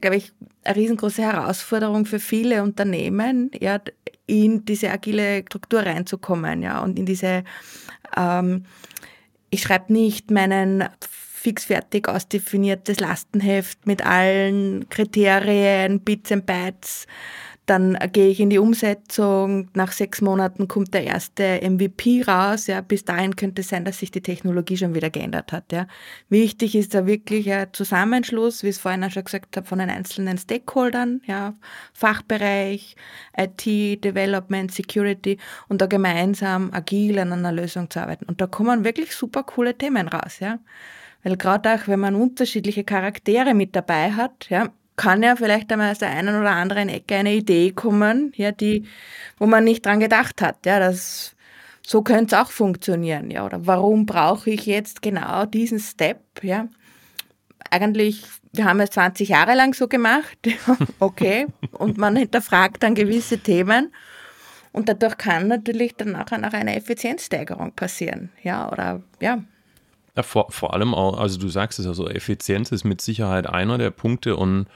glaube 0.00 0.16
ich, 0.16 0.32
eine 0.64 0.76
riesengroße 0.76 1.22
Herausforderung 1.22 2.04
für 2.04 2.18
viele 2.18 2.62
Unternehmen, 2.62 3.50
ja, 3.60 3.80
in 4.26 4.64
diese 4.64 4.90
agile 4.90 5.42
Struktur 5.42 5.80
reinzukommen, 5.80 6.62
ja, 6.62 6.80
und 6.80 6.98
in 6.98 7.06
diese, 7.06 7.44
ähm, 8.16 8.64
ich 9.50 9.62
schreibe 9.62 9.92
nicht 9.92 10.30
meinen 10.30 10.88
fixfertig 11.42 12.08
ausdefiniertes 12.08 13.00
Lastenheft 13.00 13.84
mit 13.84 14.06
allen 14.06 14.88
Kriterien, 14.88 16.00
Bits 16.00 16.30
and 16.30 16.46
Bytes, 16.46 17.06
dann 17.66 17.96
gehe 18.12 18.28
ich 18.28 18.40
in 18.40 18.50
die 18.50 18.58
Umsetzung. 18.58 19.70
Nach 19.74 19.92
sechs 19.92 20.20
Monaten 20.20 20.66
kommt 20.66 20.92
der 20.94 21.04
erste 21.04 21.60
MVP 21.62 22.24
raus. 22.26 22.66
Ja, 22.66 22.80
bis 22.80 23.04
dahin 23.04 23.36
könnte 23.36 23.62
es 23.62 23.68
sein, 23.68 23.84
dass 23.84 23.98
sich 23.98 24.10
die 24.10 24.20
Technologie 24.20 24.76
schon 24.76 24.94
wieder 24.94 25.10
geändert 25.10 25.52
hat. 25.52 25.70
Ja. 25.70 25.86
Wichtig 26.28 26.74
ist 26.74 26.92
da 26.94 27.06
wirklich 27.06 27.52
ein 27.52 27.68
Zusammenschluss, 27.72 28.64
wie 28.64 28.68
ich 28.68 28.76
es 28.76 28.82
vorhin 28.82 29.04
auch 29.04 29.10
schon 29.10 29.24
gesagt 29.24 29.56
habe, 29.56 29.66
von 29.66 29.78
den 29.78 29.90
einzelnen 29.90 30.38
Stakeholdern, 30.38 31.22
ja, 31.26 31.54
Fachbereich, 31.92 32.96
IT, 33.36 33.64
Development, 34.04 34.72
Security 34.72 35.38
und 35.68 35.80
da 35.80 35.86
gemeinsam 35.86 36.70
agil 36.72 37.18
an 37.20 37.32
einer 37.32 37.52
Lösung 37.52 37.88
zu 37.90 38.00
arbeiten. 38.00 38.24
Und 38.24 38.40
da 38.40 38.48
kommen 38.48 38.84
wirklich 38.84 39.14
super 39.14 39.44
coole 39.44 39.78
Themen 39.78 40.08
raus. 40.08 40.40
Ja. 40.40 40.58
Weil 41.22 41.36
gerade 41.36 41.74
auch, 41.74 41.86
wenn 41.86 42.00
man 42.00 42.16
unterschiedliche 42.16 42.82
Charaktere 42.82 43.54
mit 43.54 43.76
dabei 43.76 44.12
hat, 44.12 44.48
ja, 44.50 44.72
kann 45.02 45.24
ja 45.24 45.34
vielleicht 45.34 45.72
einmal 45.72 45.90
aus 45.90 45.98
der 45.98 46.10
einen 46.10 46.40
oder 46.40 46.52
anderen 46.52 46.88
Ecke 46.88 47.16
eine 47.16 47.34
Idee 47.34 47.72
kommen, 47.72 48.32
ja, 48.36 48.52
die, 48.52 48.86
wo 49.36 49.46
man 49.46 49.64
nicht 49.64 49.84
dran 49.84 49.98
gedacht 49.98 50.40
hat, 50.40 50.64
ja, 50.64 50.78
das, 50.78 51.34
so 51.84 52.02
könnte 52.02 52.36
es 52.36 52.40
auch 52.40 52.52
funktionieren, 52.52 53.28
ja, 53.32 53.44
oder 53.44 53.66
warum 53.66 54.06
brauche 54.06 54.50
ich 54.50 54.64
jetzt 54.64 55.02
genau 55.02 55.44
diesen 55.44 55.80
Step, 55.80 56.20
ja. 56.42 56.68
Eigentlich, 57.68 58.22
wir 58.52 58.64
haben 58.64 58.78
es 58.78 58.90
20 58.90 59.30
Jahre 59.30 59.56
lang 59.56 59.74
so 59.74 59.88
gemacht, 59.88 60.38
okay, 61.00 61.48
und 61.72 61.98
man 61.98 62.14
hinterfragt 62.14 62.84
dann 62.84 62.94
gewisse 62.94 63.38
Themen 63.38 63.92
und 64.70 64.88
dadurch 64.88 65.18
kann 65.18 65.48
natürlich 65.48 65.96
dann 65.96 66.12
nachher 66.12 66.38
noch 66.38 66.52
eine 66.52 66.76
Effizienzsteigerung 66.76 67.72
passieren, 67.72 68.30
ja, 68.44 68.70
oder, 68.70 69.02
ja. 69.20 69.42
Ja, 70.14 70.22
vor, 70.22 70.52
vor 70.52 70.74
allem 70.74 70.94
auch, 70.94 71.18
also 71.18 71.40
du 71.40 71.48
sagst 71.48 71.80
es 71.80 71.86
ja 71.86 71.92
so, 71.92 72.08
Effizienz 72.08 72.70
ist 72.70 72.84
mit 72.84 73.00
Sicherheit 73.00 73.48
einer 73.48 73.78
der 73.78 73.90
Punkte 73.90 74.36
und 74.36 74.66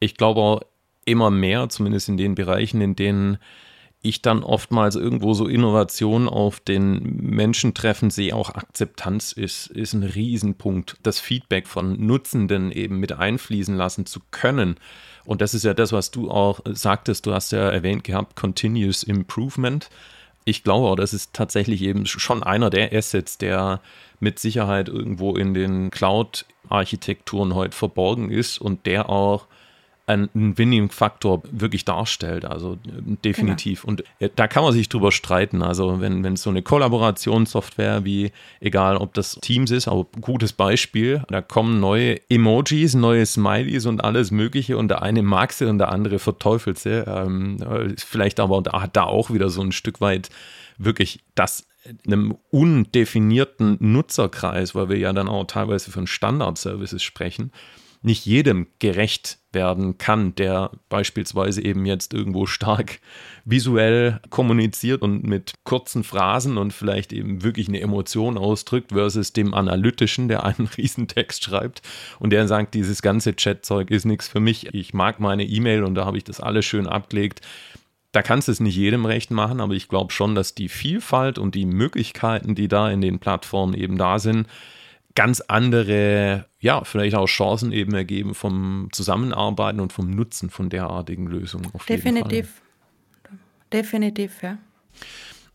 ich 0.00 0.16
glaube 0.16 0.40
auch 0.40 0.60
immer 1.04 1.30
mehr, 1.30 1.68
zumindest 1.68 2.08
in 2.08 2.16
den 2.16 2.34
Bereichen, 2.34 2.80
in 2.80 2.96
denen 2.96 3.38
ich 4.00 4.22
dann 4.22 4.44
oftmals 4.44 4.94
irgendwo 4.94 5.34
so 5.34 5.46
Innovation 5.46 6.28
auf 6.28 6.60
den 6.60 7.16
Menschen 7.16 7.74
treffen 7.74 8.10
sehe, 8.10 8.34
auch 8.34 8.50
Akzeptanz 8.50 9.32
ist, 9.32 9.66
ist 9.66 9.92
ein 9.92 10.04
Riesenpunkt. 10.04 10.96
Das 11.02 11.18
Feedback 11.18 11.66
von 11.66 12.06
Nutzenden 12.06 12.70
eben 12.70 13.00
mit 13.00 13.12
einfließen 13.12 13.76
lassen 13.76 14.06
zu 14.06 14.20
können. 14.30 14.76
Und 15.24 15.40
das 15.40 15.52
ist 15.52 15.64
ja 15.64 15.74
das, 15.74 15.92
was 15.92 16.12
du 16.12 16.30
auch 16.30 16.60
sagtest, 16.64 17.26
du 17.26 17.34
hast 17.34 17.50
ja 17.50 17.68
erwähnt 17.68 18.04
gehabt, 18.04 18.36
Continuous 18.36 19.02
Improvement. 19.02 19.90
Ich 20.44 20.62
glaube 20.62 20.86
auch, 20.86 20.96
das 20.96 21.12
ist 21.12 21.34
tatsächlich 21.34 21.82
eben 21.82 22.06
schon 22.06 22.42
einer 22.42 22.70
der 22.70 22.92
Assets, 22.92 23.36
der 23.36 23.80
mit 24.20 24.38
Sicherheit 24.38 24.88
irgendwo 24.88 25.36
in 25.36 25.54
den 25.54 25.90
Cloud-Architekturen 25.90 27.54
heute 27.54 27.76
verborgen 27.76 28.30
ist 28.30 28.58
und 28.58 28.86
der 28.86 29.10
auch 29.10 29.46
einen 30.08 30.56
Winning-Faktor 30.56 31.42
wirklich 31.50 31.84
darstellt. 31.84 32.44
Also 32.44 32.78
definitiv. 32.84 33.82
Genau. 33.82 33.90
Und 33.90 34.04
äh, 34.18 34.30
da 34.34 34.48
kann 34.48 34.62
man 34.62 34.72
sich 34.72 34.88
drüber 34.88 35.12
streiten. 35.12 35.62
Also 35.62 36.00
wenn 36.00 36.24
es 36.24 36.42
so 36.42 36.50
eine 36.50 36.62
Kollaborationssoftware 36.62 38.04
wie, 38.04 38.32
egal 38.60 38.96
ob 38.96 39.14
das 39.14 39.38
Teams 39.40 39.70
ist, 39.70 39.88
aber 39.88 40.06
gutes 40.20 40.52
Beispiel, 40.52 41.22
da 41.28 41.42
kommen 41.42 41.80
neue 41.80 42.20
Emojis, 42.30 42.94
neue 42.94 43.26
Smileys 43.26 43.86
und 43.86 44.02
alles 44.02 44.30
Mögliche 44.30 44.76
und 44.76 44.88
der 44.88 45.02
eine 45.02 45.22
mag 45.22 45.52
sie 45.52 45.66
und 45.66 45.78
der 45.78 45.90
andere 45.90 46.18
verteufelt 46.18 46.78
sie. 46.78 47.04
Ähm, 47.06 47.58
vielleicht 47.96 48.40
aber 48.40 48.62
da 48.62 48.82
hat 48.82 48.96
da 48.96 49.04
auch 49.04 49.30
wieder 49.30 49.48
so 49.50 49.62
ein 49.62 49.72
Stück 49.72 50.00
weit 50.00 50.30
wirklich 50.78 51.20
das 51.34 51.66
einem 52.06 52.36
undefinierten 52.50 53.76
Nutzerkreis, 53.80 54.74
weil 54.74 54.88
wir 54.88 54.98
ja 54.98 55.12
dann 55.12 55.28
auch 55.28 55.44
teilweise 55.44 55.90
von 55.90 56.06
Standard-Services 56.06 57.02
sprechen, 57.02 57.52
nicht 58.02 58.26
jedem 58.26 58.68
gerecht 58.78 59.38
werden 59.52 59.98
kann, 59.98 60.34
der 60.34 60.70
beispielsweise 60.88 61.62
eben 61.64 61.86
jetzt 61.86 62.14
irgendwo 62.14 62.46
stark 62.46 63.00
visuell 63.44 64.20
kommuniziert 64.30 65.02
und 65.02 65.24
mit 65.24 65.54
kurzen 65.64 66.04
Phrasen 66.04 66.58
und 66.58 66.72
vielleicht 66.72 67.12
eben 67.12 67.42
wirklich 67.42 67.68
eine 67.68 67.80
Emotion 67.80 68.38
ausdrückt, 68.38 68.92
versus 68.92 69.32
dem 69.32 69.54
Analytischen, 69.54 70.28
der 70.28 70.44
einen 70.44 70.66
Riesentext 70.76 71.44
schreibt 71.44 71.82
und 72.18 72.30
der 72.30 72.46
sagt, 72.46 72.74
dieses 72.74 73.02
ganze 73.02 73.34
Chatzeug 73.34 73.90
ist 73.90 74.04
nichts 74.04 74.28
für 74.28 74.40
mich. 74.40 74.74
Ich 74.74 74.94
mag 74.94 75.18
meine 75.18 75.44
E-Mail 75.44 75.84
und 75.84 75.94
da 75.94 76.04
habe 76.04 76.18
ich 76.18 76.24
das 76.24 76.40
alles 76.40 76.64
schön 76.64 76.86
abgelegt 76.86 77.40
da 78.12 78.22
kannst 78.22 78.48
du 78.48 78.52
es 78.52 78.60
nicht 78.60 78.76
jedem 78.76 79.04
recht 79.04 79.30
machen, 79.30 79.60
aber 79.60 79.74
ich 79.74 79.88
glaube 79.88 80.12
schon, 80.12 80.34
dass 80.34 80.54
die 80.54 80.68
Vielfalt 80.68 81.38
und 81.38 81.54
die 81.54 81.66
Möglichkeiten, 81.66 82.54
die 82.54 82.68
da 82.68 82.90
in 82.90 83.00
den 83.00 83.18
Plattformen 83.18 83.74
eben 83.74 83.98
da 83.98 84.18
sind, 84.18 84.46
ganz 85.14 85.40
andere, 85.40 86.46
ja, 86.60 86.84
vielleicht 86.84 87.16
auch 87.16 87.26
Chancen 87.26 87.72
eben 87.72 87.94
ergeben 87.94 88.34
vom 88.34 88.88
Zusammenarbeiten 88.92 89.80
und 89.80 89.92
vom 89.92 90.10
Nutzen 90.10 90.50
von 90.50 90.70
derartigen 90.70 91.26
Lösungen. 91.26 91.70
Definitiv. 91.88 92.62
Definitiv, 93.72 94.42
ja. 94.42 94.58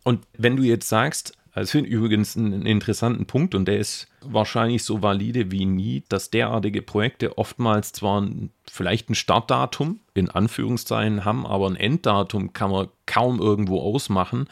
Und 0.03 0.25
wenn 0.37 0.57
du 0.57 0.63
jetzt 0.63 0.89
sagst, 0.89 1.37
also 1.53 1.71
finde 1.71 1.89
ich 1.89 1.95
übrigens 1.95 2.35
einen 2.35 2.65
interessanten 2.65 3.25
Punkt 3.25 3.53
und 3.53 3.65
der 3.65 3.77
ist 3.77 4.07
wahrscheinlich 4.21 4.83
so 4.83 5.03
valide 5.03 5.51
wie 5.51 5.65
nie, 5.65 6.03
dass 6.09 6.31
derartige 6.31 6.81
Projekte 6.81 7.37
oftmals 7.37 7.93
zwar 7.93 8.27
vielleicht 8.69 9.09
ein 9.09 9.15
Startdatum 9.15 9.99
in 10.15 10.29
Anführungszeichen 10.29 11.25
haben, 11.25 11.45
aber 11.45 11.67
ein 11.67 11.75
Enddatum 11.75 12.53
kann 12.53 12.71
man 12.71 12.87
kaum 13.05 13.39
irgendwo 13.39 13.81
ausmachen. 13.81 14.47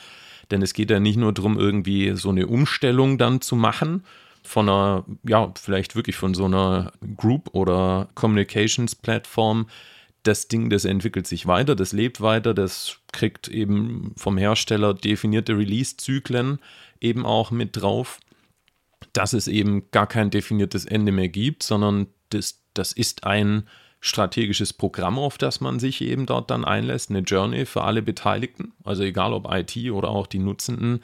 Denn 0.51 0.61
es 0.61 0.73
geht 0.73 0.91
ja 0.91 0.99
nicht 0.99 1.17
nur 1.17 1.33
darum, 1.33 1.57
irgendwie 1.57 2.11
so 2.15 2.29
eine 2.29 2.45
Umstellung 2.45 3.17
dann 3.17 3.41
zu 3.41 3.55
machen, 3.55 4.03
von 4.51 4.67
einer, 4.67 5.05
ja, 5.23 5.53
vielleicht 5.55 5.95
wirklich 5.95 6.17
von 6.17 6.33
so 6.33 6.43
einer 6.43 6.91
Group 7.15 7.51
oder 7.53 8.09
Communications-Plattform, 8.15 9.67
das 10.23 10.49
Ding, 10.49 10.69
das 10.69 10.83
entwickelt 10.83 11.25
sich 11.25 11.47
weiter, 11.47 11.73
das 11.73 11.93
lebt 11.93 12.19
weiter, 12.19 12.53
das 12.53 12.97
kriegt 13.13 13.47
eben 13.47 14.13
vom 14.17 14.37
Hersteller 14.37 14.93
definierte 14.93 15.57
Release-Zyklen 15.57 16.59
eben 16.99 17.25
auch 17.25 17.51
mit 17.51 17.77
drauf, 17.77 18.19
dass 19.13 19.31
es 19.31 19.47
eben 19.47 19.89
gar 19.91 20.05
kein 20.05 20.31
definiertes 20.31 20.83
Ende 20.83 21.13
mehr 21.13 21.29
gibt, 21.29 21.63
sondern 21.63 22.07
das, 22.29 22.61
das 22.73 22.91
ist 22.91 23.23
ein 23.23 23.69
strategisches 24.01 24.73
Programm, 24.73 25.17
auf 25.17 25.37
das 25.37 25.61
man 25.61 25.79
sich 25.79 26.01
eben 26.01 26.25
dort 26.25 26.51
dann 26.51 26.65
einlässt, 26.65 27.09
eine 27.09 27.19
Journey 27.19 27.65
für 27.65 27.85
alle 27.85 28.01
Beteiligten, 28.01 28.73
also 28.83 29.03
egal 29.03 29.31
ob 29.31 29.49
IT 29.49 29.77
oder 29.91 30.09
auch 30.09 30.27
die 30.27 30.39
Nutzenden, 30.39 31.01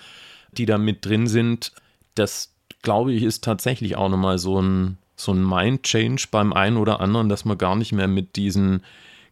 die 0.52 0.66
da 0.66 0.78
mit 0.78 1.06
drin 1.06 1.28
sind. 1.28 1.72
Das, 2.14 2.57
glaube 2.88 3.12
ich, 3.12 3.24
ist 3.24 3.44
tatsächlich 3.44 3.98
auch 3.98 4.08
nochmal 4.08 4.38
so 4.38 4.62
ein, 4.62 4.98
so 5.18 5.34
ein 5.34 5.46
Mind-Change 5.46 6.28
beim 6.32 6.54
einen 6.54 6.78
oder 6.78 7.02
anderen, 7.02 7.28
dass 7.28 7.44
man 7.44 7.58
gar 7.58 7.76
nicht 7.76 7.92
mehr 7.92 8.08
mit 8.08 8.38
diesen 8.38 8.82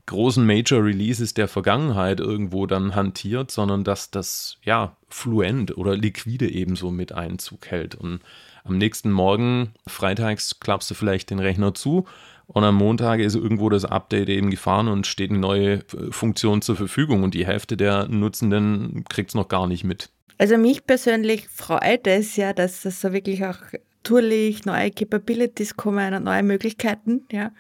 großen 0.07 0.45
Major 0.45 0.83
Releases 0.83 1.33
der 1.33 1.47
Vergangenheit 1.47 2.19
irgendwo 2.19 2.65
dann 2.65 2.95
hantiert, 2.95 3.51
sondern 3.51 3.85
dass 3.85 4.11
das 4.11 4.57
ja 4.65 4.97
fluent 5.07 5.77
oder 5.77 5.95
liquide 5.95 6.51
ebenso 6.51 6.91
mit 6.91 7.13
Einzug 7.13 7.67
hält. 7.67 7.95
Und 7.95 8.19
am 8.65 8.77
nächsten 8.77 9.09
Morgen, 9.09 9.71
freitags, 9.87 10.59
klappst 10.59 10.91
du 10.91 10.93
vielleicht 10.93 11.29
den 11.29 11.39
Rechner 11.39 11.73
zu 11.73 12.03
und 12.47 12.65
am 12.65 12.75
Montag 12.75 13.21
ist 13.21 13.35
irgendwo 13.35 13.69
das 13.69 13.85
Update 13.85 14.27
eben 14.27 14.51
gefahren 14.51 14.89
und 14.89 15.07
steht 15.07 15.29
eine 15.29 15.39
neue 15.39 15.75
äh, 15.75 16.11
Funktion 16.11 16.61
zur 16.61 16.75
Verfügung 16.75 17.23
und 17.23 17.33
die 17.33 17.47
Hälfte 17.47 17.77
der 17.77 18.09
Nutzenden 18.09 19.05
kriegt 19.05 19.29
es 19.29 19.35
noch 19.35 19.47
gar 19.47 19.65
nicht 19.65 19.85
mit. 19.85 20.09
Also 20.37 20.57
mich 20.57 20.85
persönlich 20.85 21.47
freut 21.47 22.07
es 22.07 22.35
ja, 22.35 22.53
dass 22.53 22.81
das 22.81 23.01
so 23.01 23.13
wirklich 23.13 23.45
auch 23.45 23.57
naturlich 24.05 24.65
neue 24.65 24.91
Capabilities 24.91 25.75
kommen 25.75 26.13
und 26.13 26.23
neue 26.23 26.43
Möglichkeiten, 26.43 27.25
ja. 27.31 27.51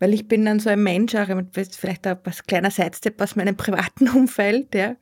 Weil 0.00 0.14
ich 0.14 0.28
bin 0.28 0.44
dann 0.44 0.60
so 0.60 0.70
ein 0.70 0.82
Mensch, 0.82 1.16
auch 1.16 1.26
vielleicht 1.76 2.06
ein 2.06 2.18
kleiner 2.46 2.70
Sidestep 2.70 3.20
aus 3.20 3.34
meinem 3.34 3.56
privaten 3.56 4.08
Umfeld, 4.08 4.74
ja. 4.74 4.96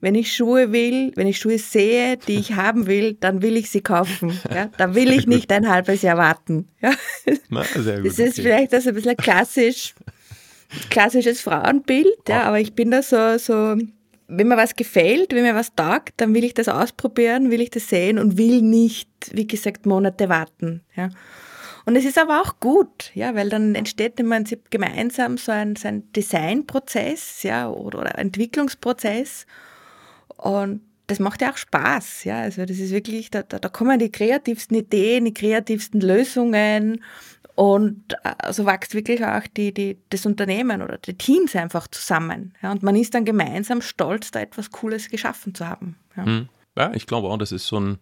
Wenn 0.00 0.14
ich 0.14 0.34
Schuhe 0.34 0.72
will, 0.72 1.12
wenn 1.14 1.28
ich 1.28 1.38
Schuhe 1.38 1.58
sehe, 1.58 2.16
die 2.16 2.34
ich 2.34 2.54
haben 2.54 2.86
will, 2.86 3.14
dann 3.14 3.42
will 3.42 3.56
ich 3.56 3.70
sie 3.70 3.80
kaufen, 3.80 4.38
ja. 4.52 4.70
Da 4.76 4.94
will 4.94 5.12
ich 5.12 5.26
nicht 5.26 5.52
ein 5.52 5.68
halbes 5.68 6.02
Jahr 6.02 6.18
warten, 6.18 6.68
ja. 6.82 6.92
Na, 7.48 7.62
sehr 7.62 7.98
gut, 7.98 8.06
das 8.06 8.18
ist 8.18 8.38
okay. 8.38 8.42
vielleicht 8.42 8.74
also 8.74 8.88
ein 8.88 8.94
bisschen 8.96 9.16
klassisch, 9.16 9.94
klassisches 10.90 11.40
Frauenbild, 11.40 12.28
ja, 12.28 12.42
aber 12.42 12.58
ich 12.58 12.74
bin 12.74 12.90
da 12.90 13.02
so, 13.02 13.38
so, 13.38 13.76
wenn 14.26 14.48
mir 14.48 14.56
was 14.56 14.76
gefällt, 14.76 15.32
wenn 15.32 15.42
mir 15.42 15.54
was 15.54 15.74
taugt, 15.74 16.14
dann 16.16 16.34
will 16.34 16.44
ich 16.44 16.54
das 16.54 16.68
ausprobieren, 16.68 17.50
will 17.50 17.60
ich 17.60 17.70
das 17.70 17.88
sehen 17.88 18.18
und 18.18 18.38
will 18.38 18.62
nicht, 18.62 19.10
wie 19.32 19.46
gesagt, 19.46 19.86
Monate 19.86 20.28
warten, 20.28 20.82
ja. 20.96 21.10
Und 21.86 21.96
es 21.96 22.06
ist 22.06 22.18
aber 22.18 22.40
auch 22.40 22.60
gut, 22.60 23.10
ja, 23.14 23.34
weil 23.34 23.50
dann 23.50 23.74
entsteht 23.74 24.18
im 24.18 24.30
Prinzip 24.30 24.70
gemeinsam 24.70 25.36
so 25.36 25.52
ein, 25.52 25.76
so 25.76 25.88
ein 25.88 26.10
Designprozess, 26.12 27.42
ja, 27.42 27.68
oder, 27.68 28.00
oder 28.00 28.18
Entwicklungsprozess. 28.18 29.44
Und 30.36 30.80
das 31.06 31.18
macht 31.18 31.42
ja 31.42 31.52
auch 31.52 31.58
Spaß, 31.58 32.24
ja. 32.24 32.40
Also 32.40 32.64
das 32.64 32.78
ist 32.78 32.90
wirklich, 32.90 33.30
da, 33.30 33.42
da, 33.42 33.58
da 33.58 33.68
kommen 33.68 33.98
die 33.98 34.10
kreativsten 34.10 34.78
Ideen, 34.78 35.26
die 35.26 35.34
kreativsten 35.34 36.00
Lösungen 36.00 37.02
und 37.54 38.14
äh, 38.24 38.52
so 38.52 38.66
wächst 38.66 38.94
wirklich 38.94 39.24
auch 39.24 39.46
die, 39.56 39.72
die, 39.72 39.98
das 40.10 40.26
Unternehmen 40.26 40.82
oder 40.82 40.98
die 40.98 41.14
Teams 41.14 41.54
einfach 41.54 41.86
zusammen. 41.88 42.54
Ja, 42.62 42.72
und 42.72 42.82
man 42.82 42.96
ist 42.96 43.14
dann 43.14 43.24
gemeinsam 43.24 43.80
stolz, 43.80 44.30
da 44.32 44.40
etwas 44.40 44.70
Cooles 44.70 45.08
geschaffen 45.08 45.54
zu 45.54 45.68
haben. 45.68 45.96
Ja, 46.16 46.24
hm. 46.24 46.48
ja 46.76 46.92
ich 46.94 47.06
glaube 47.06 47.28
auch, 47.28 47.38
das 47.38 47.52
ist 47.52 47.66
so 47.66 47.78
ein, 47.78 47.98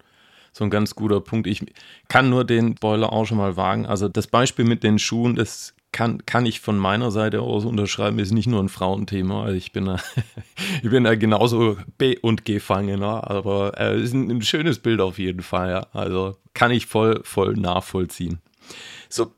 so 0.51 0.63
ein 0.63 0.71
ganz 0.71 0.95
guter 0.95 1.21
Punkt. 1.21 1.47
Ich 1.47 1.63
kann 2.07 2.29
nur 2.29 2.45
den 2.45 2.75
Boiler 2.75 3.13
auch 3.13 3.25
schon 3.25 3.37
mal 3.37 3.55
wagen. 3.55 3.85
Also 3.85 4.07
das 4.07 4.27
Beispiel 4.27 4.65
mit 4.65 4.83
den 4.83 4.97
Schuhen, 4.97 5.35
das 5.35 5.75
kann, 5.91 6.25
kann 6.25 6.47
ich 6.47 6.59
von 6.59 6.79
meiner 6.79 7.11
Seite 7.11 7.41
aus 7.41 7.63
unterschreiben, 7.63 8.17
ist 8.17 8.31
nicht 8.31 8.47
nur 8.47 8.61
ein 8.61 8.69
Frauenthema. 8.69 9.43
Also 9.43 9.55
ich 9.55 9.71
bin 9.71 9.85
da, 9.85 9.97
ich 10.83 10.89
bin 10.89 11.03
da 11.03 11.13
genauso 11.13 11.77
B- 11.99 12.17
und 12.17 12.43
Gefangener, 12.43 13.29
aber 13.29 13.79
es 13.79 14.01
äh, 14.01 14.03
ist 14.03 14.13
ein, 14.13 14.31
ein, 14.31 14.41
schönes 14.41 14.79
Bild 14.79 14.99
auf 14.99 15.19
jeden 15.19 15.43
Fall. 15.43 15.69
Ja. 15.69 15.87
Also 15.93 16.37
kann 16.55 16.71
ich 16.71 16.87
voll, 16.87 17.21
voll 17.23 17.53
nachvollziehen. 17.53 18.39
So, 19.09 19.31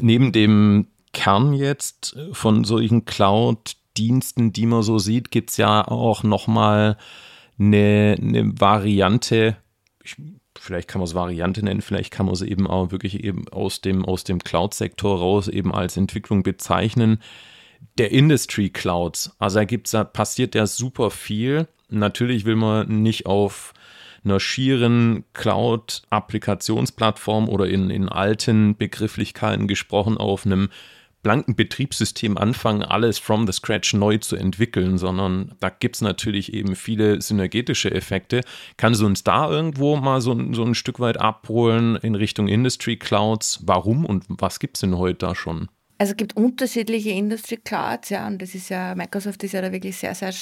neben 0.00 0.32
dem 0.32 0.88
Kern 1.12 1.52
jetzt 1.52 2.16
von 2.32 2.64
solchen 2.64 3.04
Cloud-Diensten, 3.04 4.52
die 4.52 4.66
man 4.66 4.82
so 4.82 4.98
sieht, 4.98 5.30
gibt 5.30 5.50
es 5.50 5.56
ja 5.56 5.86
auch 5.86 6.22
nochmal 6.22 6.96
eine, 7.58 8.16
eine 8.20 8.60
Variante, 8.60 9.56
ich, 10.02 10.16
vielleicht 10.58 10.88
kann 10.88 11.00
man 11.00 11.06
es 11.06 11.14
Variante 11.14 11.64
nennen, 11.64 11.80
vielleicht 11.80 12.12
kann 12.12 12.26
man 12.26 12.34
es 12.34 12.42
eben 12.42 12.66
auch 12.66 12.90
wirklich 12.90 13.24
eben 13.24 13.48
aus 13.48 13.80
dem, 13.80 14.04
aus 14.04 14.24
dem 14.24 14.38
Cloud-Sektor 14.38 15.18
raus 15.18 15.48
eben 15.48 15.74
als 15.74 15.96
Entwicklung 15.96 16.42
bezeichnen. 16.42 17.20
Der 17.96 18.10
Industry 18.10 18.70
Clouds, 18.70 19.34
also 19.38 19.60
da 19.60 19.64
gibt's, 19.64 19.92
da 19.92 20.04
passiert 20.04 20.54
ja 20.54 20.66
super 20.66 21.10
viel. 21.10 21.68
Natürlich 21.88 22.44
will 22.44 22.56
man 22.56 23.02
nicht 23.02 23.26
auf 23.26 23.72
einer 24.24 24.40
schieren 24.40 25.24
Cloud-Applikationsplattform 25.34 27.48
oder 27.48 27.68
in, 27.68 27.90
in 27.90 28.08
alten 28.08 28.76
Begrifflichkeiten 28.76 29.68
gesprochen 29.68 30.16
auf 30.16 30.46
einem 30.46 30.70
blanken 31.22 31.56
Betriebssystem 31.56 32.38
anfangen, 32.38 32.82
alles 32.82 33.18
from 33.18 33.46
the 33.46 33.52
scratch 33.52 33.92
neu 33.92 34.18
zu 34.18 34.36
entwickeln, 34.36 34.98
sondern 34.98 35.54
da 35.60 35.68
gibt 35.68 35.96
es 35.96 36.00
natürlich 36.00 36.54
eben 36.54 36.76
viele 36.76 37.20
synergetische 37.20 37.90
Effekte. 37.90 38.42
Kannst 38.76 39.00
du 39.00 39.06
uns 39.06 39.24
da 39.24 39.50
irgendwo 39.50 39.96
mal 39.96 40.20
so, 40.20 40.36
so 40.52 40.64
ein 40.64 40.74
Stück 40.74 41.00
weit 41.00 41.18
abholen 41.18 41.96
in 41.96 42.14
Richtung 42.14 42.48
Industry 42.48 42.96
Clouds? 42.96 43.60
Warum 43.64 44.04
und 44.04 44.24
was 44.28 44.60
gibt 44.60 44.76
es 44.76 44.82
denn 44.82 44.96
heute 44.96 45.26
da 45.26 45.34
schon? 45.34 45.68
Also 45.98 46.12
es 46.12 46.16
gibt 46.16 46.36
unterschiedliche 46.36 47.10
Industry 47.10 47.56
Clouds, 47.56 48.10
ja, 48.10 48.28
und 48.28 48.40
das 48.40 48.54
ist 48.54 48.68
ja, 48.68 48.94
Microsoft 48.94 49.42
ist 49.42 49.52
ja 49.52 49.60
da 49.60 49.72
wirklich 49.72 49.96
sehr, 49.96 50.14
sehr 50.14 50.32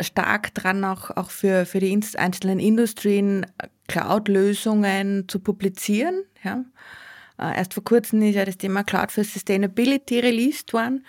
stark 0.00 0.54
dran, 0.54 0.84
auch, 0.84 1.10
auch 1.16 1.30
für, 1.30 1.66
für 1.66 1.80
die 1.80 1.98
einzelnen 2.16 2.58
Industrien 2.58 3.46
Cloud-Lösungen 3.86 5.28
zu 5.28 5.40
publizieren. 5.40 6.22
Ja. 6.42 6.64
Äh, 7.38 7.56
erst 7.56 7.74
vor 7.74 7.84
kurzem 7.84 8.22
ist 8.22 8.34
ja 8.34 8.44
das 8.44 8.58
Thema 8.58 8.84
Cloud 8.84 9.12
for 9.12 9.24
Sustainability 9.24 10.20
released 10.20 10.72
worden. 10.72 11.04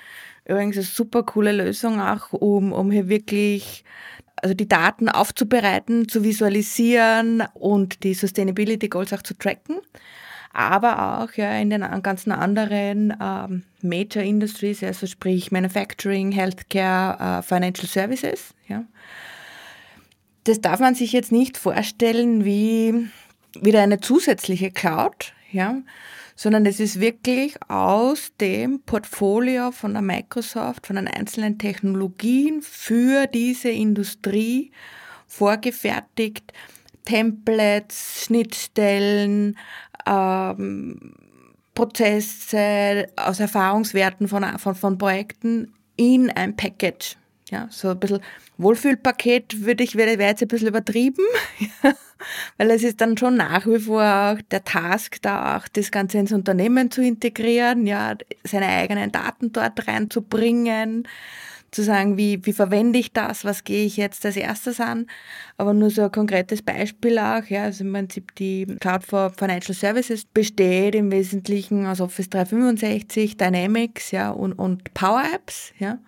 Übrigens 0.45 0.77
eine 0.77 0.85
super 0.85 1.23
coole 1.23 1.51
Lösung 1.51 2.01
auch, 2.01 2.33
um, 2.33 2.73
um 2.73 2.91
hier 2.91 3.07
wirklich 3.07 3.83
also 4.35 4.53
die 4.55 4.67
Daten 4.67 5.09
aufzubereiten, 5.09 6.07
zu 6.07 6.23
visualisieren 6.23 7.43
und 7.53 8.03
die 8.03 8.13
Sustainability 8.13 8.87
Goals 8.87 9.13
auch 9.13 9.21
zu 9.21 9.33
tracken 9.33 9.79
aber 10.59 11.19
auch 11.19 11.33
ja, 11.35 11.57
in 11.57 11.69
den 11.69 11.85
ganzen 12.03 12.33
anderen 12.33 13.13
ähm, 13.21 13.63
Major 13.81 14.21
Industries, 14.21 14.83
also 14.83 15.07
sprich 15.07 15.53
Manufacturing, 15.53 16.33
Healthcare, 16.33 17.39
äh, 17.39 17.41
Financial 17.41 17.87
Services. 17.87 18.53
Ja. 18.67 18.83
Das 20.43 20.59
darf 20.59 20.81
man 20.81 20.95
sich 20.95 21.13
jetzt 21.13 21.31
nicht 21.31 21.57
vorstellen 21.57 22.43
wie 22.43 23.07
wieder 23.61 23.81
eine 23.81 24.01
zusätzliche 24.01 24.69
Cloud, 24.69 25.33
ja, 25.49 25.81
sondern 26.35 26.65
es 26.65 26.81
ist 26.81 26.99
wirklich 26.99 27.55
aus 27.69 28.33
dem 28.41 28.81
Portfolio 28.81 29.71
von 29.71 29.93
der 29.93 30.01
Microsoft, 30.01 30.87
von 30.87 30.97
den 30.97 31.07
einzelnen 31.07 31.57
Technologien 31.57 32.61
für 32.61 33.27
diese 33.27 33.69
Industrie 33.69 34.71
vorgefertigt, 35.25 36.51
Templates, 37.05 38.25
Schnittstellen, 38.25 39.57
ähm, 40.09 41.13
Prozesse 41.75 43.07
aus 43.15 43.39
Erfahrungswerten 43.39 44.27
von, 44.27 44.43
von, 44.59 44.75
von 44.75 44.97
Projekten 44.97 45.73
in 45.95 46.29
ein 46.29 46.55
Package. 46.55 47.15
Ja, 47.49 47.67
so 47.71 47.89
ein 47.89 47.99
bisschen 47.99 48.21
Wohlfühlpaket 48.57 49.65
würde 49.65 49.83
ich, 49.83 49.95
wäre 49.95 50.21
jetzt 50.21 50.41
ein 50.41 50.49
bisschen 50.49 50.67
übertrieben, 50.67 51.23
weil 52.57 52.71
es 52.71 52.83
ist 52.83 52.99
dann 52.99 53.17
schon 53.17 53.37
nach 53.37 53.65
wie 53.65 53.79
vor 53.79 54.03
auch 54.03 54.41
der 54.51 54.65
Task, 54.65 55.21
da 55.21 55.57
auch 55.57 55.67
das 55.69 55.89
Ganze 55.91 56.17
ins 56.17 56.33
Unternehmen 56.33 56.91
zu 56.91 57.01
integrieren, 57.01 57.87
ja, 57.87 58.15
seine 58.43 58.67
eigenen 58.67 59.11
Daten 59.11 59.53
dort 59.53 59.87
reinzubringen, 59.87 61.07
zu 61.71 61.83
sagen, 61.83 62.17
wie, 62.17 62.45
wie 62.45 62.53
verwende 62.53 62.99
ich 62.99 63.13
das, 63.13 63.45
was 63.45 63.63
gehe 63.63 63.85
ich 63.85 63.97
jetzt 63.97 64.25
als 64.25 64.35
erstes 64.35 64.79
an. 64.79 65.07
Aber 65.57 65.73
nur 65.73 65.89
so 65.89 66.03
ein 66.03 66.11
konkretes 66.11 66.61
Beispiel 66.61 67.19
auch, 67.19 67.43
ja, 67.45 67.63
also 67.63 67.83
im 67.83 67.93
Prinzip 67.93 68.35
die 68.35 68.65
Cloud 68.79 69.03
for 69.03 69.29
Financial 69.31 69.75
Services 69.75 70.25
besteht 70.25 70.95
im 70.95 71.11
Wesentlichen 71.11 71.85
aus 71.85 72.01
Office 72.01 72.29
365, 72.29 73.37
Dynamics, 73.37 74.11
ja, 74.11 74.31
und, 74.31 74.53
und 74.53 74.93
Power 74.93 75.23
Apps, 75.33 75.73
ja, 75.79 75.99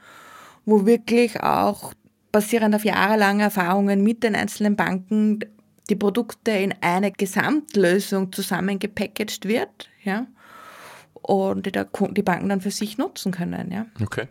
wo 0.65 0.86
wirklich 0.86 1.41
auch 1.41 1.93
basierend 2.32 2.74
auf 2.76 2.86
jahrelange 2.86 3.43
Erfahrungen 3.43 4.04
mit 4.04 4.24
den 4.24 4.36
einzelnen 4.36 4.76
Banken 4.76 5.39
die 5.89 5.95
Produkte 5.95 6.52
in 6.52 6.74
eine 6.82 7.12
Gesamtlösung 7.12 8.32
zusammengepackaged 8.32 9.45
wird, 9.47 9.89
ja, 10.04 10.28
und 11.21 11.65
die, 11.65 11.71
die 11.71 12.24
Banken 12.24 12.50
dann 12.50 12.62
für 12.62 12.71
sich 12.71 12.97
nutzen 12.97 13.32
können, 13.32 13.71
ja. 13.71 13.86
Okay. 14.02 14.28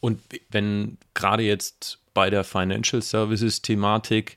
Und 0.00 0.20
wenn 0.50 0.98
gerade 1.14 1.42
jetzt 1.42 1.98
bei 2.14 2.30
der 2.30 2.44
Financial 2.44 3.02
Services 3.02 3.62
Thematik 3.62 4.36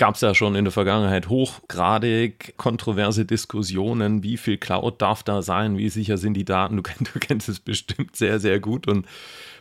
gab 0.00 0.14
es 0.14 0.22
ja 0.22 0.34
schon 0.34 0.54
in 0.54 0.64
der 0.64 0.72
Vergangenheit 0.72 1.28
hochgradig 1.28 2.54
kontroverse 2.56 3.26
Diskussionen, 3.26 4.22
wie 4.22 4.38
viel 4.38 4.56
Cloud 4.56 5.02
darf 5.02 5.22
da 5.22 5.42
sein, 5.42 5.76
wie 5.76 5.90
sicher 5.90 6.16
sind 6.16 6.34
die 6.34 6.46
Daten. 6.46 6.78
Du, 6.78 6.82
du 6.82 7.18
kennst 7.20 7.50
es 7.50 7.60
bestimmt 7.60 8.16
sehr, 8.16 8.40
sehr 8.40 8.60
gut 8.60 8.88
und 8.88 9.06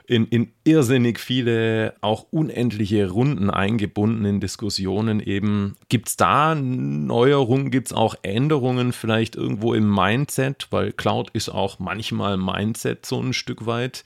in, 0.07 0.25
in 0.27 0.51
irrsinnig 0.63 1.19
viele, 1.19 1.93
auch 1.99 2.25
unendliche 2.31 3.09
Runden 3.09 3.49
eingebunden 3.49 4.23
in 4.23 4.39
Diskussionen 4.39 5.19
eben. 5.19 5.75
Gibt 5.89 6.07
es 6.07 6.15
da 6.15 6.55
Neuerungen, 6.55 7.69
gibt 7.69 7.87
es 7.87 7.93
auch 7.93 8.15
Änderungen 8.23 8.93
vielleicht 8.93 9.35
irgendwo 9.35 9.73
im 9.73 9.93
Mindset, 9.93 10.67
weil 10.71 10.93
Cloud 10.93 11.29
ist 11.33 11.49
auch 11.49 11.79
manchmal 11.79 12.37
Mindset 12.37 13.05
so 13.05 13.21
ein 13.21 13.33
Stück 13.33 13.65
weit 13.65 14.03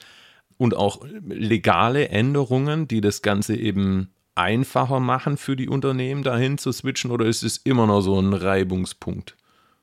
und 0.63 0.78
auch 0.78 1.02
legale 1.26 2.08
Änderungen, 2.08 2.88
die 2.88 3.02
das 3.02 3.21
Ganze 3.21 3.54
eben 3.54 4.13
einfacher 4.34 5.02
machen 5.02 5.36
für 5.36 5.58
die 5.58 5.67
Unternehmen, 5.67 6.23
dahin 6.23 6.58
zu 6.58 6.71
switchen, 6.71 7.12
oder 7.12 7.26
ist 7.26 7.43
es 7.43 7.58
immer 7.58 7.86
noch 7.86 7.99
so 7.99 8.17
ein 8.17 8.34
Reibungspunkt? 8.34 9.36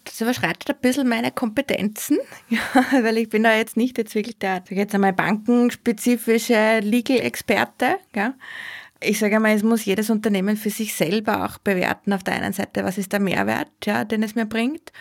Das 0.05 0.23
überschreitet 0.23 0.71
ein 0.71 0.81
bisschen 0.81 1.07
meine 1.07 1.33
Kompetenzen, 1.33 2.17
ja, 2.49 2.59
weil 3.03 3.19
ich 3.19 3.29
bin 3.29 3.43
da 3.43 3.55
jetzt 3.55 3.77
nicht 3.77 3.99
jetzt 3.99 4.15
wirklich 4.15 4.39
der, 4.39 4.65
jetzt 4.71 4.95
einmal 4.95 5.13
bankenspezifische 5.13 6.81
Legal-Experte. 6.81 7.97
Ja. 8.15 8.33
Ich 9.03 9.19
sage 9.19 9.37
einmal, 9.37 9.55
es 9.55 9.63
muss 9.63 9.85
jedes 9.85 10.09
Unternehmen 10.09 10.57
für 10.57 10.71
sich 10.71 10.95
selber 10.95 11.45
auch 11.45 11.59
bewerten. 11.59 12.15
Auf 12.15 12.25
der 12.25 12.37
einen 12.37 12.55
Seite, 12.55 12.85
was 12.85 12.97
ist 12.97 13.13
der 13.13 13.21
Mehrwert, 13.21 13.69
ja, 13.85 14.07
den 14.07 14.23
es 14.23 14.35
mir 14.35 14.47
bringt 14.47 14.93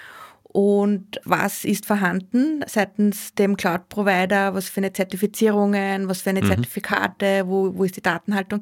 und 0.60 1.22
was 1.24 1.64
ist 1.64 1.86
vorhanden 1.86 2.66
seitens 2.68 3.34
dem 3.34 3.56
Cloud-Provider, 3.56 4.54
was 4.54 4.68
für 4.68 4.82
eine 4.82 4.92
Zertifizierungen, 4.92 6.10
was 6.10 6.24
für 6.24 6.32
eine 6.32 6.42
mhm. 6.42 6.48
Zertifikate, 6.48 7.48
wo, 7.48 7.78
wo 7.78 7.86
ist 7.86 7.96
die 7.96 8.02
Datenhaltung. 8.02 8.62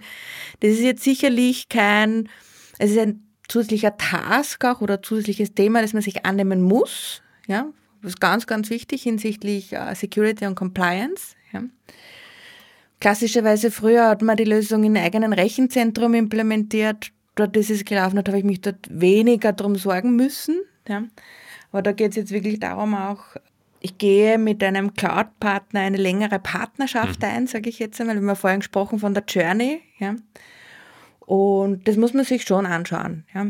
Das 0.60 0.70
ist 0.70 0.82
jetzt 0.82 1.04
sicherlich 1.04 1.70
kein, 1.70 2.30
es 2.78 2.92
ist 2.92 3.00
ein 3.00 3.24
zusätzlicher 3.48 3.98
Task 3.98 4.64
auch 4.66 4.82
oder 4.82 5.02
zusätzliches 5.02 5.56
Thema, 5.56 5.82
das 5.82 5.94
man 5.94 6.04
sich 6.04 6.24
annehmen 6.24 6.62
muss. 6.62 7.24
Ja, 7.48 7.66
das 8.04 8.12
ist 8.12 8.22
ganz, 8.22 8.46
ganz 8.46 8.70
wichtig 8.70 9.02
hinsichtlich 9.02 9.74
uh, 9.74 9.96
Security 9.96 10.46
und 10.46 10.54
Compliance. 10.54 11.34
Ja. 11.52 11.64
Klassischerweise 13.00 13.72
früher 13.72 14.08
hat 14.08 14.22
man 14.22 14.38
die 14.38 14.44
Lösung 14.44 14.84
in 14.84 14.98
eigenen 14.98 15.34
Rechenzentrum 15.34 16.14
implementiert. 16.14 17.08
Dort 17.34 17.58
ist 17.58 17.72
es 17.72 17.86
gelaufen, 17.86 18.18
dort 18.18 18.28
habe 18.28 18.38
ich 18.38 18.44
mich 18.44 18.62
dort 18.62 18.88
weniger 18.88 19.52
darum 19.52 19.76
sorgen 19.78 20.16
müssen. 20.16 20.62
Ja. 20.88 21.04
Aber 21.72 21.82
da 21.82 21.92
geht 21.92 22.12
es 22.12 22.16
jetzt 22.16 22.32
wirklich 22.32 22.60
darum 22.60 22.96
auch, 22.96 23.36
ich 23.80 23.98
gehe 23.98 24.38
mit 24.38 24.64
einem 24.64 24.94
Cloud-Partner 24.94 25.82
eine 25.82 25.98
längere 25.98 26.40
Partnerschaft 26.40 27.22
mhm. 27.22 27.28
ein, 27.28 27.48
sage 27.48 27.70
ich 27.70 27.80
jetzt 27.80 28.00
einmal. 28.02 28.20
Wir 28.20 28.28
haben 28.28 28.36
vorhin 28.36 28.60
gesprochen 28.60 29.00
von 29.00 29.14
der 29.14 29.24
Journey. 29.28 29.82
Ja. 30.00 30.16
Und 31.20 31.88
das 31.88 31.98
muss 31.98 32.14
man 32.14 32.24
sich 32.24 32.44
schon 32.44 32.66
anschauen. 32.66 33.26
Ja. 33.34 33.48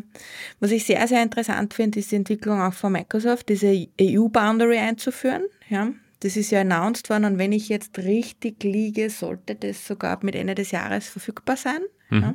Was 0.60 0.71
ich 0.71 0.86
sehr, 0.86 1.08
sehr 1.08 1.23
interessant 1.23 1.73
finde, 1.73 1.99
ist 1.99 2.12
die 2.12 2.15
Entwicklung 2.15 2.60
auch 2.60 2.73
von 2.73 2.91
Microsoft, 2.91 3.49
diese 3.49 3.88
EU-Boundary 4.01 4.80
einzuführen. 4.80 5.43
Ja. 5.69 5.89
Das 6.21 6.36
ist 6.36 6.49
ja 6.49 6.62
announced 6.62 7.10
worden 7.12 7.25
und 7.25 7.38
wenn 7.38 7.51
ich 7.51 7.69
jetzt 7.69 7.99
richtig 7.99 8.63
liege, 8.63 9.12
sollte 9.12 9.53
das 9.53 9.86
sogar 9.86 10.17
mit 10.23 10.36
Ende 10.36 10.56
des 10.56 10.71
Jahres 10.71 11.08
verfügbar 11.08 11.56
sein. 11.56 11.80
Mhm. 12.10 12.21
Ja 12.21 12.34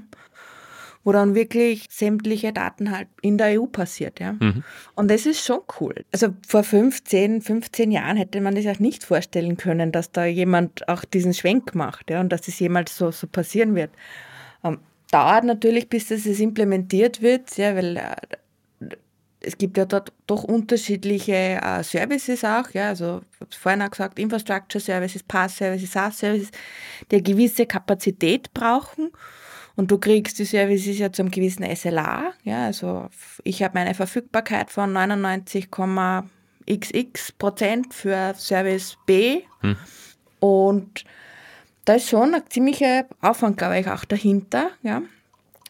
wo 1.04 1.12
dann 1.12 1.34
wirklich 1.34 1.86
sämtliche 1.90 2.52
Daten 2.52 2.90
halt 2.90 3.08
in 3.22 3.38
der 3.38 3.60
EU 3.60 3.66
passiert. 3.66 4.20
Ja. 4.20 4.34
Mhm. 4.34 4.62
Und 4.94 5.10
das 5.10 5.26
ist 5.26 5.44
schon 5.44 5.60
cool. 5.80 5.94
Also 6.12 6.28
vor 6.46 6.62
15, 6.62 7.42
15 7.42 7.90
Jahren 7.90 8.16
hätte 8.16 8.40
man 8.40 8.54
sich 8.54 8.68
auch 8.68 8.78
nicht 8.78 9.04
vorstellen 9.04 9.56
können, 9.56 9.90
dass 9.90 10.12
da 10.12 10.24
jemand 10.24 10.88
auch 10.88 11.04
diesen 11.04 11.34
Schwenk 11.34 11.74
macht 11.74 12.10
ja, 12.10 12.20
und 12.20 12.30
dass 12.30 12.42
das 12.42 12.58
jemals 12.58 12.96
so, 12.96 13.10
so 13.10 13.26
passieren 13.26 13.74
wird. 13.74 13.90
Ähm, 14.62 14.78
dauert 15.10 15.44
natürlich, 15.44 15.88
bis 15.88 16.08
das 16.08 16.24
implementiert 16.26 17.20
wird, 17.20 17.56
ja, 17.56 17.74
weil 17.74 17.96
äh, 17.96 18.16
es 19.44 19.58
gibt 19.58 19.76
ja 19.76 19.84
dort 19.84 20.12
doch 20.28 20.44
unterschiedliche 20.44 21.60
äh, 21.60 21.82
Services 21.82 22.44
auch, 22.44 22.70
ja, 22.70 22.88
also 22.88 23.22
ich 23.32 23.40
habe 23.40 23.50
es 23.50 23.56
vorhin 23.56 23.82
auch 23.82 23.90
gesagt, 23.90 24.20
Infrastructure 24.20 24.80
Services, 24.80 25.24
Pass 25.24 25.56
Services, 25.56 25.90
SaaS 25.90 26.18
Services, 26.20 26.50
die 27.10 27.16
eine 27.16 27.22
gewisse 27.22 27.66
Kapazität 27.66 28.54
brauchen 28.54 29.10
und 29.76 29.90
du 29.90 29.98
kriegst 29.98 30.38
die 30.38 30.44
Services 30.44 30.98
ja 30.98 31.10
zum 31.12 31.30
gewissen 31.30 31.64
SLA. 31.74 32.34
Ja, 32.44 32.66
also 32.66 33.08
ich 33.44 33.62
habe 33.62 33.72
meine 33.74 33.94
Verfügbarkeit 33.94 34.70
von 34.70 34.92
99,xx 34.92 37.32
Prozent 37.32 37.94
für 37.94 38.34
Service 38.36 38.98
B. 39.06 39.40
Hm. 39.60 39.76
Und 40.40 41.04
da 41.84 41.94
ist 41.94 42.08
schon 42.08 42.34
ein 42.34 42.42
ziemlicher 42.48 43.06
Aufwand, 43.20 43.58
glaube 43.58 43.80
ich, 43.80 43.88
auch 43.88 44.04
dahinter, 44.04 44.70
ja, 44.82 45.02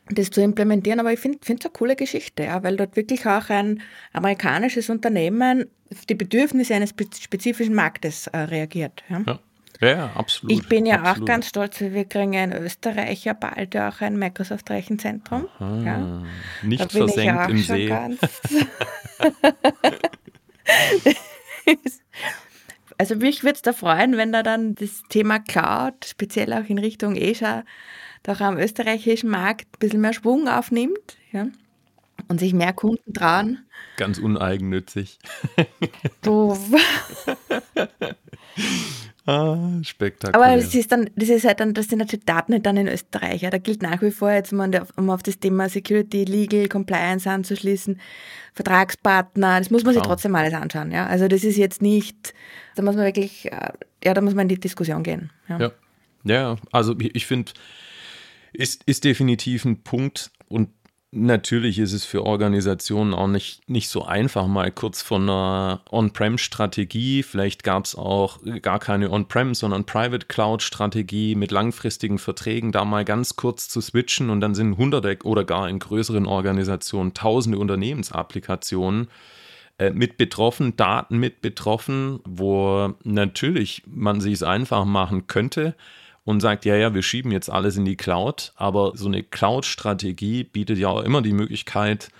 das 0.09 0.31
zu 0.31 0.43
implementieren. 0.43 1.01
Aber 1.01 1.12
ich 1.12 1.21
finde 1.21 1.38
es 1.43 1.51
eine 1.51 1.59
coole 1.73 1.97
Geschichte, 1.97 2.45
ja, 2.45 2.62
weil 2.62 2.77
dort 2.77 2.97
wirklich 2.97 3.27
auch 3.27 3.51
ein 3.51 3.83
amerikanisches 4.12 4.88
Unternehmen 4.91 5.67
auf 5.91 6.07
die 6.07 6.15
Bedürfnisse 6.15 6.75
eines 6.75 6.91
spezifischen 6.91 7.75
Marktes 7.75 8.29
äh, 8.29 8.38
reagiert. 8.38 9.03
Ja. 9.09 9.23
ja. 9.27 9.41
Ja, 9.83 10.12
absolut. 10.14 10.53
Ich 10.53 10.68
bin 10.68 10.87
ja 10.87 11.01
absolut. 11.01 11.21
auch 11.21 11.25
ganz 11.27 11.49
stolz, 11.49 11.81
wir 11.81 12.05
kriegen 12.05 12.33
ja 12.35 12.45
in 12.45 12.53
Österreich 12.53 13.25
ja 13.25 13.33
bald 13.33 13.77
auch 13.77 14.01
ein 14.01 14.16
Microsoft-Rechenzentrum. 14.16 15.49
Ja. 15.59 16.23
Nicht 16.62 16.92
versenkt 16.92 17.51
im 17.51 17.59
See. 17.59 17.92
also 22.97 23.16
mich 23.16 23.42
würde 23.42 23.57
es 23.57 23.62
da 23.62 23.73
freuen, 23.73 24.16
wenn 24.16 24.31
da 24.31 24.45
dann 24.45 24.77
das 24.77 25.03
Thema 25.09 25.40
Cloud, 25.40 26.05
speziell 26.05 26.53
auch 26.53 26.68
in 26.68 26.79
Richtung 26.79 27.16
Asia, 27.16 27.64
doch 28.23 28.40
am 28.40 28.59
österreichischen 28.59 29.31
Markt 29.31 29.66
ein 29.66 29.79
bisschen 29.81 30.01
mehr 30.01 30.12
Schwung 30.12 30.47
aufnimmt. 30.47 31.16
Ja 31.33 31.49
und 32.29 32.38
sich 32.38 32.55
mehr 32.55 32.73
Kunden 32.73 33.12
trauen. 33.12 33.66
Ganz 33.97 34.18
uneigennützig. 34.18 35.18
So. 36.25 36.57
ah, 39.26 39.56
spektakulär. 39.82 40.35
Aber 40.35 40.56
das 40.56 40.74
ist 40.74 40.90
dann, 40.92 41.11
das 41.16 41.28
ist 41.28 41.44
halt 41.44 41.61
dann, 41.61 41.74
das 41.74 41.88
sind 41.88 41.98
natürlich 41.98 42.24
Daten 42.24 42.52
nicht 42.52 42.66
dann 42.66 42.76
in 42.76 42.88
Österreich. 42.88 43.42
Ja. 43.42 43.50
Da 43.50 43.58
gilt 43.58 43.82
nach 43.82 44.02
wie 44.02 44.11
vor 44.11 44.30
jetzt, 44.30 44.52
um 44.52 45.11
auf 45.11 45.22
das 45.22 45.38
Thema 45.38 45.68
Security, 45.68 46.24
Legal, 46.24 46.68
Compliance 46.68 47.28
anzuschließen, 47.28 48.00
Vertragspartner, 48.54 49.58
das 49.58 49.70
muss 49.70 49.85
man 49.85 49.94
sich 49.94 50.02
trotzdem 50.02 50.35
alles 50.35 50.54
anschauen. 50.54 50.90
Ja. 50.90 51.06
Also 51.06 51.28
das 51.28 51.44
ist 51.44 51.56
jetzt 51.56 51.82
nicht, 51.82 52.35
da 52.74 52.82
muss 52.82 52.96
man 52.96 53.04
wirklich, 53.04 53.50
äh, 53.50 53.72
ja, 54.04 54.14
da 54.14 54.20
muss 54.20 54.35
man 54.35 54.44
in 54.44 54.48
die 54.48 54.61
Diskussion 54.61 55.02
gehen. 55.02 55.30
Ja, 55.48 55.58
ja, 55.58 55.72
ja 56.24 56.56
also 56.70 56.94
ich 56.98 57.26
finde, 57.26 57.52
ist, 58.52 58.82
ist 58.85 59.04
definitiv 59.04 59.64
ein 59.64 59.82
Punkt 59.82 60.30
und 60.48 60.68
Natürlich 61.14 61.79
ist 61.79 61.92
es 61.92 62.07
für 62.07 62.25
Organisationen 62.25 63.12
auch 63.12 63.27
nicht, 63.27 63.68
nicht 63.68 63.90
so 63.90 64.03
einfach, 64.03 64.46
mal 64.46 64.72
kurz 64.72 65.03
von 65.03 65.25
einer 65.25 65.83
On-Prem-Strategie, 65.90 67.22
vielleicht 67.22 67.64
gab 67.64 67.85
es 67.85 67.94
auch 67.94 68.38
gar 68.62 68.79
keine 68.79 69.11
On-Prem, 69.11 69.53
sondern 69.53 69.85
Private 69.85 70.27
Cloud-Strategie 70.27 71.35
mit 71.35 71.51
langfristigen 71.51 72.18
Verträgen, 72.18 72.72
da 72.72 72.87
mal 72.87 73.05
ganz 73.05 73.37
kurz 73.37 73.68
zu 73.68 73.83
switchen 73.83 74.31
und 74.31 74.40
dann 74.40 74.55
sind 74.55 74.79
hunderte 74.79 75.18
oder 75.25 75.44
gar 75.44 75.68
in 75.68 75.81
größeren 75.81 76.25
Organisationen 76.25 77.12
tausende 77.12 77.59
Unternehmensapplikationen 77.59 79.09
äh, 79.79 79.90
mit 79.90 80.16
betroffen, 80.16 80.77
Daten 80.77 81.18
mit 81.18 81.42
betroffen, 81.42 82.20
wo 82.25 82.94
natürlich 83.05 83.83
man 83.85 84.22
sich 84.22 84.33
es 84.33 84.42
einfach 84.42 84.87
machen 84.87 85.27
könnte, 85.27 85.75
und 86.24 86.40
sagt, 86.40 86.64
ja, 86.64 86.76
ja, 86.76 86.94
wir 86.94 87.02
schieben 87.02 87.32
jetzt 87.32 87.50
alles 87.50 87.76
in 87.76 87.85
die 87.85 87.96
Cloud, 87.96 88.52
aber 88.56 88.92
so 88.94 89.06
eine 89.06 89.22
Cloud-Strategie 89.22 90.44
bietet 90.44 90.78
ja 90.78 90.88
auch 90.88 91.02
immer 91.02 91.22
die 91.22 91.32
Möglichkeit, 91.32 92.11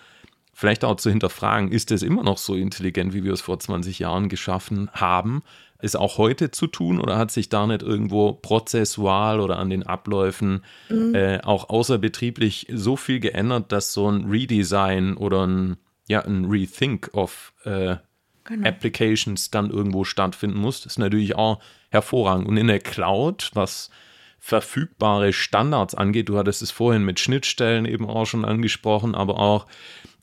vielleicht 0.53 0.85
auch 0.85 0.97
zu 0.97 1.11
hinterfragen, 1.11 1.71
ist 1.71 1.91
es 1.91 2.03
immer 2.03 2.23
noch 2.23 2.39
so 2.39 2.55
intelligent, 2.55 3.15
wie 3.15 3.25
wir 3.25 3.33
es 3.33 3.41
vor 3.41 3.59
20 3.59 3.99
Jahren 3.99 4.29
geschaffen 4.29 4.91
haben? 4.93 5.43
Ist 5.81 5.97
auch 5.97 6.19
heute 6.19 6.53
zu 6.53 6.69
tun 6.69 7.01
oder 7.01 7.19
hat 7.19 7.33
sich 7.33 7.49
da 7.49 7.67
nicht 7.67 7.83
irgendwo 7.83 8.35
prozessual 8.35 9.41
oder 9.41 9.59
an 9.59 9.71
den 9.71 9.83
Abläufen 9.85 10.63
mhm. 10.89 11.15
äh, 11.15 11.41
auch 11.43 11.71
außerbetrieblich 11.71 12.69
so 12.73 12.97
viel 12.97 13.19
geändert, 13.19 13.73
dass 13.73 13.93
so 13.93 14.09
ein 14.09 14.27
Redesign 14.31 15.17
oder 15.17 15.47
ein, 15.47 15.77
ja, 16.07 16.21
ein 16.21 16.45
Rethink 16.45 17.11
of 17.15 17.53
äh, 17.65 17.97
genau. 18.45 18.69
Applications 18.69 19.51
dann 19.51 19.71
irgendwo 19.71 20.05
stattfinden 20.05 20.59
muss? 20.59 20.83
Das 20.83 20.95
ist 20.95 20.99
natürlich 20.99 21.35
auch 21.37 21.61
hervorragend. 21.91 22.49
Und 22.49 22.57
in 22.57 22.67
der 22.67 22.81
Cloud, 22.81 23.51
was 23.55 23.91
verfügbare 24.39 25.33
Standards 25.33 25.95
angeht, 25.95 26.29
du 26.29 26.37
hattest 26.37 26.63
es 26.63 26.71
vorhin 26.71 27.05
mit 27.05 27.21
Schnittstellen 27.21 27.85
eben 27.85 28.09
auch 28.09 28.27
schon 28.27 28.45
angesprochen, 28.45 29.15
aber 29.15 29.39
auch 29.39 29.67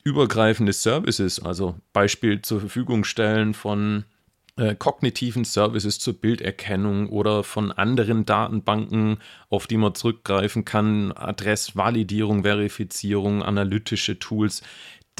übergreifende 0.03 0.73
Services, 0.73 1.39
also 1.39 1.75
Beispiel 1.93 2.41
zur 2.41 2.59
Verfügung 2.59 3.03
stellen 3.03 3.53
von 3.53 4.05
äh, 4.59 4.75
kognitiven 4.75 5.45
Services 5.45 5.99
zur 5.99 6.15
Bilderkennung 6.15 7.07
oder 7.07 7.43
von 7.43 7.71
anderen 7.71 8.25
Datenbanken, 8.25 9.19
auf 9.49 9.67
die 9.67 9.77
man 9.77 9.95
zurückgreifen 9.95 10.65
kann, 10.65 11.13
Adressvalidierung, 11.13 12.43
Verifizierung, 12.43 13.41
analytische 13.41 14.19
Tools. 14.19 14.61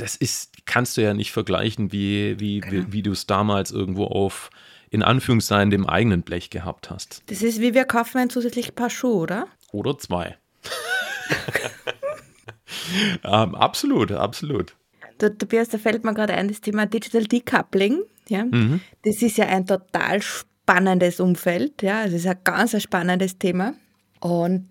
Das 0.02 0.16
ist, 0.16 0.66
kannst 0.66 0.98
du 0.98 1.02
ja 1.02 1.14
nicht 1.14 1.32
vergleichen, 1.32 1.92
wie, 1.92 2.40
wie, 2.40 2.60
genau. 2.60 2.88
wie, 2.88 2.94
wie 2.94 3.04
du 3.04 3.12
es 3.12 3.28
damals 3.28 3.72
irgendwo 3.72 4.06
auf 4.06 4.50
in 4.90 5.04
Anführungszeichen 5.04 5.70
dem 5.70 5.86
eigenen 5.86 6.24
Blech 6.24 6.50
gehabt 6.50 6.90
hast. 6.90 7.24
Das 7.28 7.42
ist 7.42 7.62
wie 7.62 7.74
wir 7.74 7.86
kaufen 7.86 8.18
ein 8.18 8.30
zusätzliches 8.30 8.72
Paar 8.72 8.90
Schuhe, 8.90 9.16
oder? 9.16 9.48
Oder 9.72 9.98
zwei. 9.98 10.38
ähm, 13.24 13.56
absolut, 13.56 14.12
absolut. 14.12 14.76
Der 15.22 15.38
Tobias, 15.38 15.70
da 15.70 15.78
fällt 15.78 16.04
mir 16.04 16.14
gerade 16.14 16.34
ein, 16.34 16.48
das 16.48 16.62
Thema 16.62 16.86
Digital 16.86 17.24
Decoupling. 17.24 18.04
Ja? 18.30 18.46
Mhm. 18.46 18.82
Das 19.04 19.22
ist 19.22 19.38
ja 19.38 19.48
ein 19.48 19.66
total 19.66 20.22
spannendes 20.22 21.20
Umfeld. 21.20 21.82
Ja? 21.82 22.06
Das 22.06 22.14
ist 22.14 22.28
ein 22.28 22.40
ganz 22.44 22.82
spannendes 22.82 23.38
Thema. 23.38 23.74
Und 24.22 24.70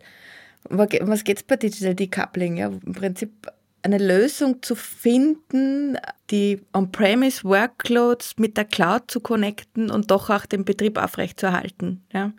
was 0.64 1.24
geht 1.24 1.36
es 1.36 1.42
bei 1.44 1.56
Digital 1.56 1.94
Decoupling? 1.94 2.56
Ja? 2.56 2.68
Im 2.68 2.92
Prinzip 2.92 3.46
eine 3.82 3.98
Lösung 3.98 4.62
zu 4.62 4.74
finden, 4.74 5.96
die 6.30 6.60
On-Premise 6.72 7.44
Workloads 7.44 8.36
mit 8.38 8.56
der 8.56 8.64
Cloud 8.64 9.10
zu 9.10 9.20
connecten 9.20 9.90
und 9.90 10.10
doch 10.10 10.30
auch 10.30 10.46
den 10.46 10.64
Betrieb 10.64 10.98
aufrechtzuerhalten. 10.98 12.02
Ja. 12.12 12.32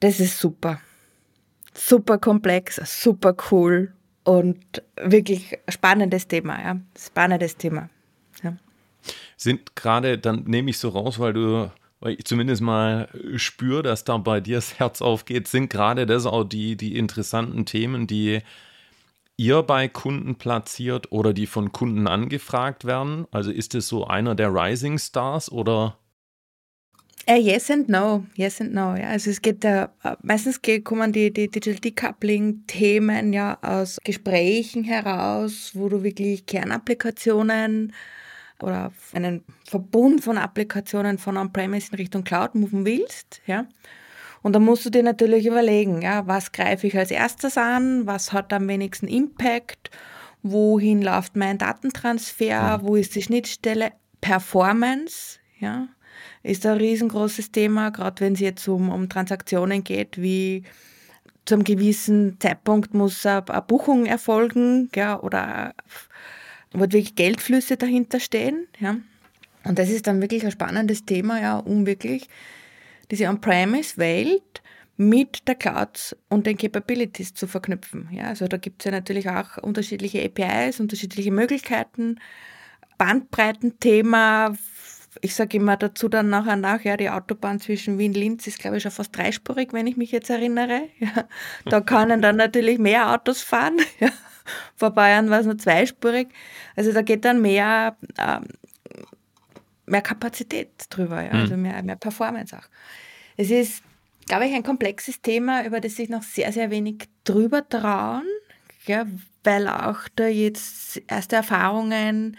Das 0.00 0.20
ist 0.20 0.38
super. 0.38 0.80
Super 1.74 2.18
komplex, 2.18 2.80
super 3.02 3.36
cool 3.50 3.92
und 4.24 4.82
wirklich 4.96 5.58
spannendes 5.68 6.26
Thema. 6.26 6.60
Ja. 6.60 6.80
Spannendes 6.98 7.56
Thema. 7.56 7.88
Ja. 8.42 8.56
Sind 9.36 9.76
gerade, 9.76 10.18
dann 10.18 10.44
nehme 10.44 10.70
ich 10.70 10.78
so 10.78 10.88
raus, 10.88 11.18
weil 11.18 11.32
du 11.32 11.70
weil 12.00 12.14
ich 12.14 12.24
zumindest 12.24 12.60
mal 12.60 13.08
spüre, 13.36 13.82
dass 13.82 14.04
da 14.04 14.18
bei 14.18 14.40
dir 14.40 14.56
das 14.56 14.78
Herz 14.78 15.00
aufgeht, 15.00 15.48
sind 15.48 15.70
gerade 15.70 16.06
das 16.06 16.26
auch 16.26 16.44
die, 16.44 16.76
die 16.76 16.96
interessanten 16.96 17.64
Themen, 17.64 18.06
die 18.06 18.42
ihr 19.36 19.62
bei 19.62 19.88
Kunden 19.88 20.36
platziert 20.36 21.12
oder 21.12 21.32
die 21.32 21.46
von 21.46 21.72
Kunden 21.72 22.06
angefragt 22.06 22.84
werden? 22.84 23.26
Also 23.30 23.50
ist 23.50 23.74
es 23.74 23.88
so 23.88 24.06
einer 24.06 24.34
der 24.34 24.52
Rising 24.52 24.98
Stars 24.98 25.50
oder? 25.50 25.98
Uh, 27.28 27.34
yes 27.34 27.70
and 27.72 27.88
no, 27.88 28.24
yes 28.36 28.60
and 28.60 28.72
no. 28.72 28.94
Ja. 28.94 29.08
Also 29.08 29.30
es 29.30 29.42
geht 29.42 29.64
uh, 29.64 29.86
meistens 30.22 30.60
kommen 30.84 31.12
die, 31.12 31.32
die 31.32 31.50
Digital 31.50 31.80
Decoupling-Themen 31.80 33.32
ja 33.32 33.58
aus 33.62 33.98
Gesprächen 34.04 34.84
heraus, 34.84 35.72
wo 35.74 35.88
du 35.88 36.04
wirklich 36.04 36.46
Kernapplikationen 36.46 37.92
oder 38.62 38.92
einen 39.12 39.44
Verbund 39.64 40.22
von 40.22 40.38
Applikationen 40.38 41.18
von 41.18 41.36
On-Premise 41.36 41.88
in 41.90 41.98
Richtung 41.98 42.24
Cloud 42.24 42.54
moven 42.54 42.86
willst. 42.86 43.42
Ja. 43.46 43.66
Und 44.46 44.52
da 44.52 44.60
musst 44.60 44.86
du 44.86 44.90
dir 44.90 45.02
natürlich 45.02 45.44
überlegen, 45.44 46.02
ja, 46.02 46.24
was 46.28 46.52
greife 46.52 46.86
ich 46.86 46.96
als 46.96 47.10
erstes 47.10 47.58
an, 47.58 48.06
was 48.06 48.32
hat 48.32 48.52
am 48.52 48.68
wenigsten 48.68 49.08
Impact, 49.08 49.90
wohin 50.44 51.02
läuft 51.02 51.34
mein 51.34 51.58
Datentransfer, 51.58 52.78
wo 52.84 52.94
ist 52.94 53.16
die 53.16 53.22
Schnittstelle, 53.22 53.90
Performance, 54.20 55.40
ja, 55.58 55.88
ist 56.44 56.64
ein 56.64 56.76
riesengroßes 56.76 57.50
Thema, 57.50 57.90
gerade 57.90 58.20
wenn 58.20 58.34
es 58.34 58.38
jetzt 58.38 58.68
um, 58.68 58.88
um 58.90 59.08
Transaktionen 59.08 59.82
geht, 59.82 60.22
wie 60.22 60.62
zu 61.44 61.54
einem 61.54 61.64
gewissen 61.64 62.38
Zeitpunkt 62.38 62.94
muss 62.94 63.26
eine, 63.26 63.42
Buchung 63.66 64.06
erfolgen 64.06 64.90
ja, 64.94 65.20
oder 65.20 65.74
wo 66.70 66.82
wirklich 66.82 67.16
Geldflüsse 67.16 67.76
dahinter 67.76 68.20
stehen. 68.20 68.68
Ja. 68.78 68.96
Und 69.64 69.80
das 69.80 69.88
ist 69.88 70.06
dann 70.06 70.20
wirklich 70.20 70.44
ein 70.44 70.52
spannendes 70.52 71.04
Thema, 71.04 71.40
ja, 71.40 71.58
um 71.58 71.84
wirklich 71.84 72.28
diese 73.10 73.28
On-Premise-Welt 73.28 74.62
mit 74.96 75.46
der 75.46 75.54
Cloud 75.54 76.16
und 76.28 76.46
den 76.46 76.56
Capabilities 76.56 77.34
zu 77.34 77.46
verknüpfen. 77.46 78.08
Ja, 78.12 78.24
also 78.24 78.48
da 78.48 78.56
gibt 78.56 78.80
es 78.80 78.86
ja 78.86 78.90
natürlich 78.92 79.28
auch 79.28 79.58
unterschiedliche 79.58 80.24
APIs, 80.24 80.80
unterschiedliche 80.80 81.30
Möglichkeiten, 81.30 82.18
Bandbreitenthema. 82.96 84.56
Ich 85.20 85.34
sage 85.34 85.58
immer 85.58 85.76
dazu 85.76 86.08
dann 86.08 86.30
nachher 86.30 86.56
nach, 86.56 86.82
ja, 86.82 86.96
die 86.96 87.10
Autobahn 87.10 87.60
zwischen 87.60 87.98
Wien-Linz 87.98 88.46
ist, 88.46 88.58
glaube 88.58 88.76
ich, 88.78 88.82
schon 88.82 88.92
fast 88.92 89.16
dreispurig, 89.16 89.72
wenn 89.72 89.86
ich 89.86 89.96
mich 89.96 90.12
jetzt 90.12 90.30
erinnere. 90.30 90.88
Ja, 90.98 91.28
da 91.66 91.80
können 91.80 92.22
dann 92.22 92.36
natürlich 92.36 92.78
mehr 92.78 93.12
Autos 93.12 93.42
fahren. 93.42 93.76
Ja. 94.00 94.10
Vor 94.76 94.90
Bayern 94.90 95.28
war 95.28 95.40
es 95.40 95.46
nur 95.46 95.58
zweispurig. 95.58 96.28
Also 96.76 96.92
da 96.92 97.02
geht 97.02 97.24
dann 97.24 97.42
mehr, 97.42 97.96
ähm, 98.16 98.44
mehr 99.86 100.02
Kapazität 100.02 100.70
drüber, 100.90 101.22
ja, 101.22 101.30
also 101.30 101.56
mhm. 101.56 101.62
mehr, 101.62 101.82
mehr 101.82 101.96
Performance 101.96 102.56
auch. 102.56 102.68
Es 103.36 103.50
ist 103.50 103.82
glaube 104.26 104.46
ich, 104.46 104.54
ein 104.54 104.62
komplexes 104.62 105.22
Thema, 105.22 105.64
über 105.64 105.80
das 105.80 105.96
sich 105.96 106.08
noch 106.08 106.22
sehr, 106.22 106.52
sehr 106.52 106.70
wenig 106.70 107.08
drüber 107.24 107.66
trauen, 107.68 108.24
ja, 108.86 109.06
weil 109.44 109.68
auch 109.68 110.00
da 110.16 110.26
jetzt 110.26 111.00
erste 111.06 111.36
Erfahrungen 111.36 112.36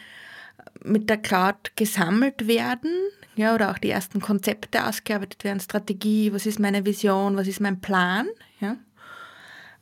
mit 0.84 1.10
der 1.10 1.18
Cloud 1.18 1.76
gesammelt 1.76 2.48
werden, 2.48 2.92
ja, 3.36 3.56
oder 3.56 3.72
auch 3.72 3.78
die 3.78 3.90
ersten 3.90 4.20
Konzepte 4.20 4.86
ausgearbeitet 4.86 5.44
werden, 5.44 5.60
Strategie, 5.60 6.34
was 6.34 6.46
ist 6.46 6.60
meine 6.60 6.86
Vision, 6.86 7.38
was 7.38 7.48
ist 7.48 7.62
mein 7.62 7.80
Plan, 7.80 8.28
ja. 8.60 8.78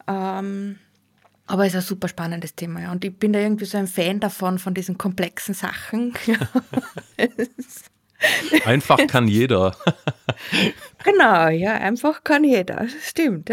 Ähm, 0.08 0.78
aber 1.48 1.66
es 1.66 1.74
ist 1.74 1.84
ein 1.84 1.88
super 1.88 2.08
spannendes 2.08 2.56
Thema, 2.56 2.82
ja. 2.82 2.92
Und 2.92 3.06
ich 3.06 3.18
bin 3.18 3.34
da 3.34 3.40
irgendwie 3.40 3.66
so 3.66 3.78
ein 3.78 3.88
Fan 3.88 4.20
davon, 4.20 4.60
von 4.60 4.74
diesen 4.74 4.98
komplexen 4.98 5.54
Sachen. 5.54 6.14
Einfach 8.66 8.98
kann 9.08 9.28
jeder. 9.28 9.76
genau, 11.04 11.50
ja, 11.50 11.74
einfach 11.76 12.24
kann 12.24 12.44
jeder. 12.44 12.88
Stimmt. 13.02 13.50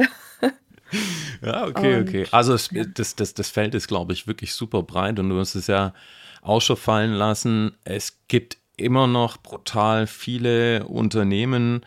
Ja, 1.43 1.67
okay, 1.67 1.97
und, 1.97 2.09
okay. 2.09 2.27
Also 2.31 2.55
es, 2.55 2.71
das, 2.95 3.17
das, 3.17 3.35
das 3.35 3.51
Feld 3.51 3.75
ist, 3.75 3.89
glaube 3.89 4.13
ich, 4.13 4.27
wirklich 4.27 4.53
super 4.55 4.83
breit 4.83 5.19
und 5.19 5.31
du 5.31 5.39
hast 5.39 5.55
es 5.55 5.67
ja 5.67 5.95
auch 6.43 6.61
schon 6.61 6.77
fallen 6.77 7.13
lassen. 7.13 7.77
Es 7.85 8.19
gibt 8.29 8.59
immer 8.77 9.07
noch 9.07 9.39
brutal 9.39 10.07
viele 10.07 10.87
Unternehmen, 10.87 11.85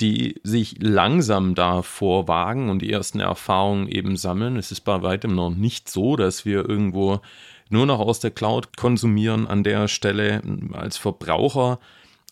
die 0.00 0.40
sich 0.42 0.76
langsam 0.80 1.54
davor 1.54 2.28
wagen 2.28 2.70
und 2.70 2.80
die 2.80 2.92
ersten 2.92 3.20
Erfahrungen 3.20 3.88
eben 3.88 4.16
sammeln. 4.16 4.56
Es 4.56 4.72
ist 4.72 4.80
bei 4.80 5.02
weitem 5.02 5.34
noch 5.34 5.50
nicht 5.50 5.90
so, 5.90 6.16
dass 6.16 6.44
wir 6.44 6.68
irgendwo 6.68 7.20
nur 7.68 7.86
noch 7.86 8.00
aus 8.00 8.20
der 8.20 8.30
Cloud 8.30 8.76
konsumieren 8.76 9.46
an 9.46 9.62
der 9.62 9.88
Stelle 9.88 10.42
als 10.72 10.96
Verbraucher 10.96 11.78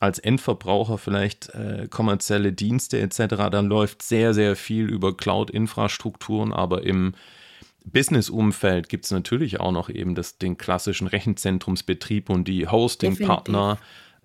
als 0.01 0.19
Endverbraucher 0.19 0.99
vielleicht 0.99 1.49
äh, 1.51 1.89
kommerzielle 1.91 2.53
Dienste 2.53 3.01
etc., 3.01 3.51
dann 3.51 3.67
läuft 3.67 4.03
sehr, 4.03 4.35
sehr 4.35 4.57
viel 4.57 4.89
über 4.89 5.17
Cloud-Infrastrukturen, 5.17 6.53
aber 6.53 6.85
im 6.85 7.15
Business-Umfeld 7.85 8.89
gibt 8.89 9.07
es 9.07 9.11
natürlich 9.11 9.61
auch 9.61 9.73
noch 9.73 9.89
eben 9.89 10.15
das, 10.15 10.39
den 10.39 10.59
klassischen 10.59 11.07
Rechenzentrumsbetrieb 11.07 12.31
und 12.31 12.47
die 12.47 12.69
Hosting-Partner 12.69 13.79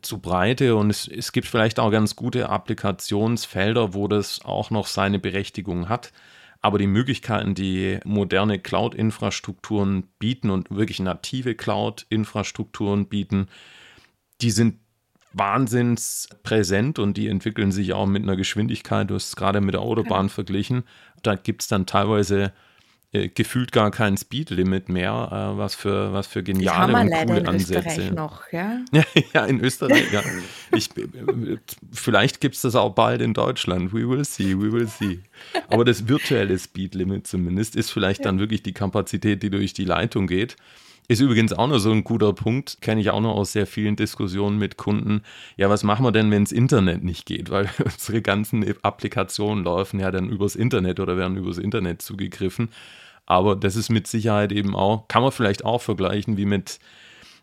zu 0.06 0.20
Breite 0.20 0.76
und 0.76 0.90
es, 0.90 1.08
es 1.08 1.32
gibt 1.32 1.48
vielleicht 1.48 1.80
auch 1.80 1.92
ganz 1.92 2.16
gute 2.16 2.50
Applikationsfelder, 2.50 3.94
wo 3.94 4.08
das 4.08 4.44
auch 4.44 4.70
noch 4.70 4.88
seine 4.88 5.20
Berechtigung 5.20 5.90
hat. 5.90 6.12
Aber 6.62 6.78
die 6.78 6.88
Möglichkeiten, 6.88 7.56
die 7.56 8.00
moderne 8.06 8.58
Cloud-Infrastrukturen 8.58 10.08
bieten 10.18 10.50
und 10.50 10.72
wirklich 10.72 11.00
native 11.02 11.56
Cloud-Infrastrukturen 11.56 13.08
bieten, 13.08 13.48
die 14.42 14.52
sind 14.52 14.80
wahnsinns 15.34 16.30
präsent 16.44 17.00
und 17.00 17.18
die 17.18 17.28
entwickeln 17.28 17.72
sich 17.72 17.94
auch 17.94 18.06
mit 18.06 18.24
einer 18.24 18.38
Geschwindigkeit. 18.38 19.10
Du 19.10 19.16
hast 19.16 19.30
es 19.30 19.36
gerade 19.36 19.60
mit 19.60 19.74
der 19.74 19.82
Autobahn 19.82 20.28
okay. 20.28 20.36
verglichen. 20.36 20.84
Da 21.22 21.36
gibt 21.36 21.64
es 21.64 21.68
dann 21.68 21.86
teilweise 21.86 22.54
äh, 23.14 23.30
gefühlt 23.30 23.72
gar 23.72 23.92
kein 23.92 24.18
Speedlimit 24.18 24.90
mehr, 24.90 25.30
äh, 25.32 25.58
was 25.58 25.76
für 25.76 26.14
was 26.14 26.26
für 26.26 26.42
geniale 26.42 26.94
und 26.94 27.12
coole 27.12 27.40
in 27.40 27.48
Ansätze. 27.48 27.88
Österreich 27.88 28.12
noch, 28.12 28.42
ja? 28.52 28.80
ja, 29.34 29.46
in 29.46 29.64
Österreich, 29.64 30.12
ja. 30.12 30.24
Ich, 30.76 30.90
äh, 30.98 31.58
vielleicht 31.92 32.42
gibt 32.42 32.56
es 32.56 32.62
das 32.62 32.76
auch 32.76 32.96
bald 32.96 33.22
in 33.22 33.36
Deutschland. 33.36 33.94
We 33.94 34.10
will 34.10 34.26
see, 34.26 34.58
we 34.58 34.72
will 34.72 34.88
see. 34.88 35.20
Aber 35.70 35.86
das 35.86 36.08
virtuelle 36.08 36.58
Speedlimit 36.58 37.28
zumindest 37.28 37.76
ist 37.76 37.92
vielleicht 37.92 38.22
ja. 38.22 38.26
dann 38.26 38.40
wirklich 38.40 38.64
die 38.64 38.74
Kapazität, 38.74 39.44
die 39.44 39.52
durch 39.52 39.74
die 39.74 39.86
Leitung 39.86 40.26
geht. 40.26 40.56
Ist 41.10 41.20
übrigens 41.20 41.52
auch 41.52 41.68
noch 41.68 41.80
so 41.80 41.92
ein 41.92 42.04
guter 42.06 42.32
Punkt, 42.34 42.78
kenne 42.82 43.02
ich 43.02 43.10
auch 43.10 43.20
noch 43.20 43.36
aus 43.36 43.52
sehr 43.52 43.68
vielen 43.68 43.98
Diskussionen 43.98 44.58
mit 44.58 44.78
Kunden. 44.78 45.22
Ja, 45.58 45.70
was 45.70 45.84
machen 45.84 46.06
wir 46.06 46.14
denn, 46.14 46.32
wenn 46.32 46.46
das 46.46 46.54
Internet 46.54 47.04
nicht 47.04 47.26
geht? 47.26 47.50
Weil 47.50 47.70
unsere 47.84 48.22
ganzen 48.22 48.66
Applikationen 48.82 49.66
laufen 49.66 50.00
ja 50.00 50.12
dann 50.12 50.30
übers 50.30 50.56
Internet 50.56 51.00
oder 51.00 51.18
werden 51.18 51.38
übers 51.38 51.58
Internet 51.58 52.02
zugegriffen. 52.02 52.70
Aber 53.26 53.56
das 53.56 53.76
ist 53.76 53.90
mit 53.90 54.08
Sicherheit 54.08 54.52
eben 54.52 54.76
auch, 54.76 55.08
kann 55.08 55.24
man 55.24 55.32
vielleicht 55.32 55.64
auch 55.66 55.82
vergleichen 55.82 56.38
wie 56.38 56.46
mit, 56.46 56.80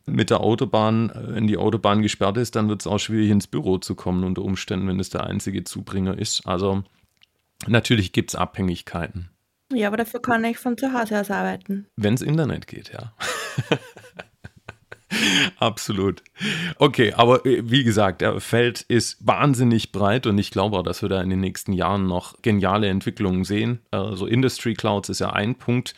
mit 0.06 0.30
der 0.30 0.40
Autobahn. 0.40 1.10
Wenn 1.14 1.46
die 1.46 1.56
Autobahn 1.56 2.02
gesperrt 2.02 2.36
ist, 2.36 2.56
dann 2.56 2.68
wird 2.68 2.80
es 2.80 2.86
auch 2.86 2.98
schwierig 2.98 3.30
ins 3.30 3.46
Büro 3.46 3.78
zu 3.78 3.94
kommen 3.94 4.24
unter 4.24 4.42
Umständen, 4.42 4.88
wenn 4.88 5.00
es 5.00 5.10
der 5.10 5.24
einzige 5.24 5.64
Zubringer 5.64 6.18
ist. 6.18 6.46
Also 6.46 6.82
natürlich 7.66 8.12
gibt 8.12 8.30
es 8.30 8.34
Abhängigkeiten. 8.34 9.30
Ja, 9.72 9.86
aber 9.86 9.96
dafür 9.96 10.20
kann 10.20 10.44
ich 10.44 10.58
von 10.58 10.76
zu 10.76 10.92
Hause 10.92 11.20
aus 11.20 11.30
arbeiten. 11.30 11.86
Wenn 11.96 12.14
es 12.14 12.22
Internet 12.22 12.66
geht, 12.66 12.92
ja. 12.92 13.12
Absolut. 15.58 16.22
Okay, 16.78 17.12
aber 17.14 17.44
äh, 17.44 17.62
wie 17.64 17.84
gesagt, 17.84 18.20
der 18.20 18.40
Feld 18.40 18.82
ist 18.82 19.16
wahnsinnig 19.26 19.92
breit 19.92 20.26
und 20.26 20.38
ich 20.38 20.50
glaube 20.50 20.78
auch, 20.78 20.82
dass 20.82 21.02
wir 21.02 21.08
da 21.08 21.20
in 21.20 21.30
den 21.30 21.40
nächsten 21.40 21.72
Jahren 21.72 22.06
noch 22.06 22.40
geniale 22.42 22.88
Entwicklungen 22.88 23.44
sehen. 23.44 23.80
Also 23.90 24.26
Industry 24.26 24.74
Clouds 24.74 25.08
ist 25.08 25.20
ja 25.20 25.30
ein 25.32 25.56
Punkt, 25.56 25.94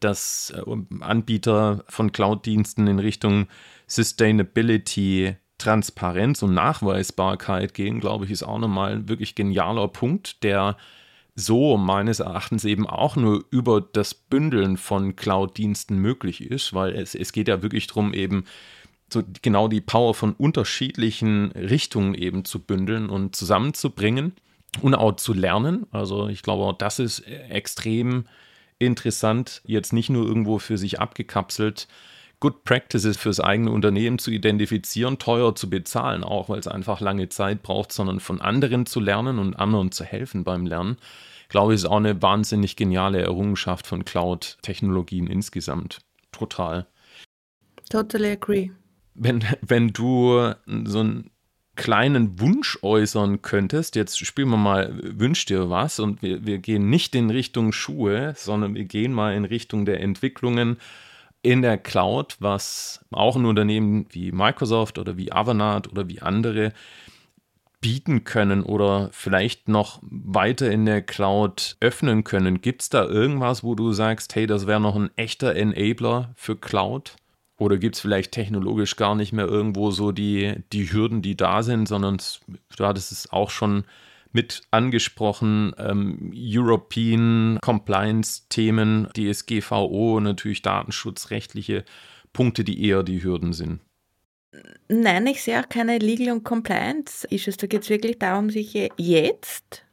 dass 0.00 0.52
äh, 0.56 0.62
Anbieter 1.00 1.84
von 1.88 2.12
Cloud-Diensten 2.12 2.86
in 2.86 2.98
Richtung 2.98 3.46
Sustainability, 3.86 5.36
Transparenz 5.58 6.42
und 6.42 6.54
Nachweisbarkeit 6.54 7.74
gehen, 7.74 8.00
glaube 8.00 8.24
ich, 8.24 8.30
ist 8.30 8.44
auch 8.44 8.58
nochmal 8.58 8.92
ein 8.92 9.08
wirklich 9.08 9.34
genialer 9.34 9.88
Punkt, 9.88 10.44
der 10.44 10.76
so 11.38 11.76
meines 11.76 12.18
Erachtens 12.18 12.64
eben 12.64 12.86
auch 12.86 13.14
nur 13.14 13.44
über 13.50 13.80
das 13.80 14.12
Bündeln 14.12 14.76
von 14.76 15.14
Cloud-Diensten 15.14 15.96
möglich 15.96 16.40
ist, 16.40 16.74
weil 16.74 16.94
es, 16.96 17.14
es 17.14 17.32
geht 17.32 17.46
ja 17.46 17.62
wirklich 17.62 17.86
darum, 17.86 18.12
eben 18.12 18.44
so 19.12 19.22
genau 19.40 19.68
die 19.68 19.80
Power 19.80 20.14
von 20.14 20.32
unterschiedlichen 20.32 21.52
Richtungen 21.52 22.14
eben 22.14 22.44
zu 22.44 22.58
bündeln 22.58 23.08
und 23.08 23.36
zusammenzubringen 23.36 24.32
und 24.82 24.96
auch 24.96 25.16
zu 25.16 25.32
lernen. 25.32 25.86
Also 25.92 26.28
ich 26.28 26.42
glaube, 26.42 26.76
das 26.76 26.98
ist 26.98 27.20
extrem 27.20 28.24
interessant, 28.80 29.62
jetzt 29.64 29.92
nicht 29.92 30.10
nur 30.10 30.26
irgendwo 30.26 30.58
für 30.58 30.76
sich 30.76 31.00
abgekapselt 31.00 31.86
Good 32.40 32.64
Practices 32.64 33.16
fürs 33.16 33.40
eigene 33.40 33.70
Unternehmen 33.70 34.18
zu 34.18 34.30
identifizieren, 34.30 35.18
teuer 35.18 35.54
zu 35.54 35.68
bezahlen, 35.68 36.22
auch 36.22 36.48
weil 36.48 36.60
es 36.60 36.68
einfach 36.68 37.00
lange 37.00 37.28
Zeit 37.28 37.62
braucht, 37.62 37.92
sondern 37.92 38.20
von 38.20 38.40
anderen 38.40 38.86
zu 38.86 39.00
lernen 39.00 39.38
und 39.38 39.54
anderen 39.54 39.90
zu 39.90 40.04
helfen 40.04 40.44
beim 40.44 40.66
Lernen 40.66 40.98
glaube 41.48 41.72
ich, 41.72 41.80
ist 41.80 41.86
auch 41.86 41.96
eine 41.96 42.20
wahnsinnig 42.22 42.76
geniale 42.76 43.20
Errungenschaft 43.20 43.86
von 43.86 44.04
Cloud-Technologien 44.04 45.26
insgesamt. 45.26 46.00
Total. 46.32 46.86
Totally 47.90 48.32
agree. 48.32 48.70
Wenn, 49.14 49.44
wenn 49.62 49.88
du 49.88 50.52
so 50.84 51.00
einen 51.00 51.30
kleinen 51.74 52.40
Wunsch 52.40 52.78
äußern 52.82 53.40
könntest, 53.40 53.96
jetzt 53.96 54.18
spielen 54.18 54.50
wir 54.50 54.56
mal, 54.56 54.92
wünsch 55.02 55.46
dir 55.46 55.70
was 55.70 56.00
und 56.00 56.22
wir, 56.22 56.44
wir 56.44 56.58
gehen 56.58 56.90
nicht 56.90 57.14
in 57.14 57.30
Richtung 57.30 57.72
Schuhe, 57.72 58.34
sondern 58.36 58.74
wir 58.74 58.84
gehen 58.84 59.12
mal 59.12 59.34
in 59.34 59.44
Richtung 59.44 59.84
der 59.84 60.00
Entwicklungen 60.00 60.76
in 61.48 61.62
der 61.62 61.78
Cloud, 61.78 62.36
was 62.40 63.02
auch 63.10 63.34
ein 63.34 63.46
Unternehmen 63.46 64.04
wie 64.10 64.32
Microsoft 64.32 64.98
oder 64.98 65.16
wie 65.16 65.32
Avanade 65.32 65.88
oder 65.88 66.06
wie 66.06 66.20
andere 66.20 66.74
bieten 67.80 68.24
können 68.24 68.62
oder 68.62 69.08
vielleicht 69.12 69.66
noch 69.66 69.98
weiter 70.02 70.70
in 70.70 70.84
der 70.84 71.00
Cloud 71.00 71.78
öffnen 71.80 72.22
können. 72.22 72.60
Gibt 72.60 72.82
es 72.82 72.90
da 72.90 73.02
irgendwas, 73.02 73.64
wo 73.64 73.74
du 73.74 73.92
sagst, 73.92 74.34
hey, 74.34 74.46
das 74.46 74.66
wäre 74.66 74.78
noch 74.78 74.94
ein 74.94 75.08
echter 75.16 75.56
Enabler 75.56 76.34
für 76.36 76.54
Cloud? 76.54 77.16
Oder 77.56 77.78
gibt 77.78 77.94
es 77.94 78.02
vielleicht 78.02 78.32
technologisch 78.32 78.96
gar 78.96 79.14
nicht 79.14 79.32
mehr 79.32 79.46
irgendwo 79.46 79.90
so 79.90 80.12
die, 80.12 80.56
die 80.74 80.92
Hürden, 80.92 81.22
die 81.22 81.34
da 81.34 81.62
sind, 81.62 81.88
sondern 81.88 82.18
du 82.76 82.84
hattest 82.84 83.10
es 83.10 83.32
auch 83.32 83.48
schon 83.48 83.84
mit 84.32 84.62
angesprochen, 84.70 85.74
ähm, 85.78 86.32
European 86.34 87.58
Compliance-Themen, 87.62 89.08
DSGVO, 89.16 90.20
natürlich 90.20 90.62
datenschutzrechtliche 90.62 91.84
Punkte, 92.32 92.64
die 92.64 92.84
eher 92.84 93.02
die 93.02 93.22
Hürden 93.22 93.52
sind. 93.52 93.80
Nein, 94.88 95.26
ich 95.26 95.42
sehe 95.42 95.60
auch 95.60 95.68
keine 95.68 95.98
Legal- 95.98 96.32
und 96.32 96.44
Compliance-Issues. 96.44 97.56
Da 97.58 97.66
geht 97.66 97.82
es 97.82 97.90
wirklich 97.90 98.18
darum, 98.18 98.50
sich 98.50 98.72
jetzt, 98.96 99.84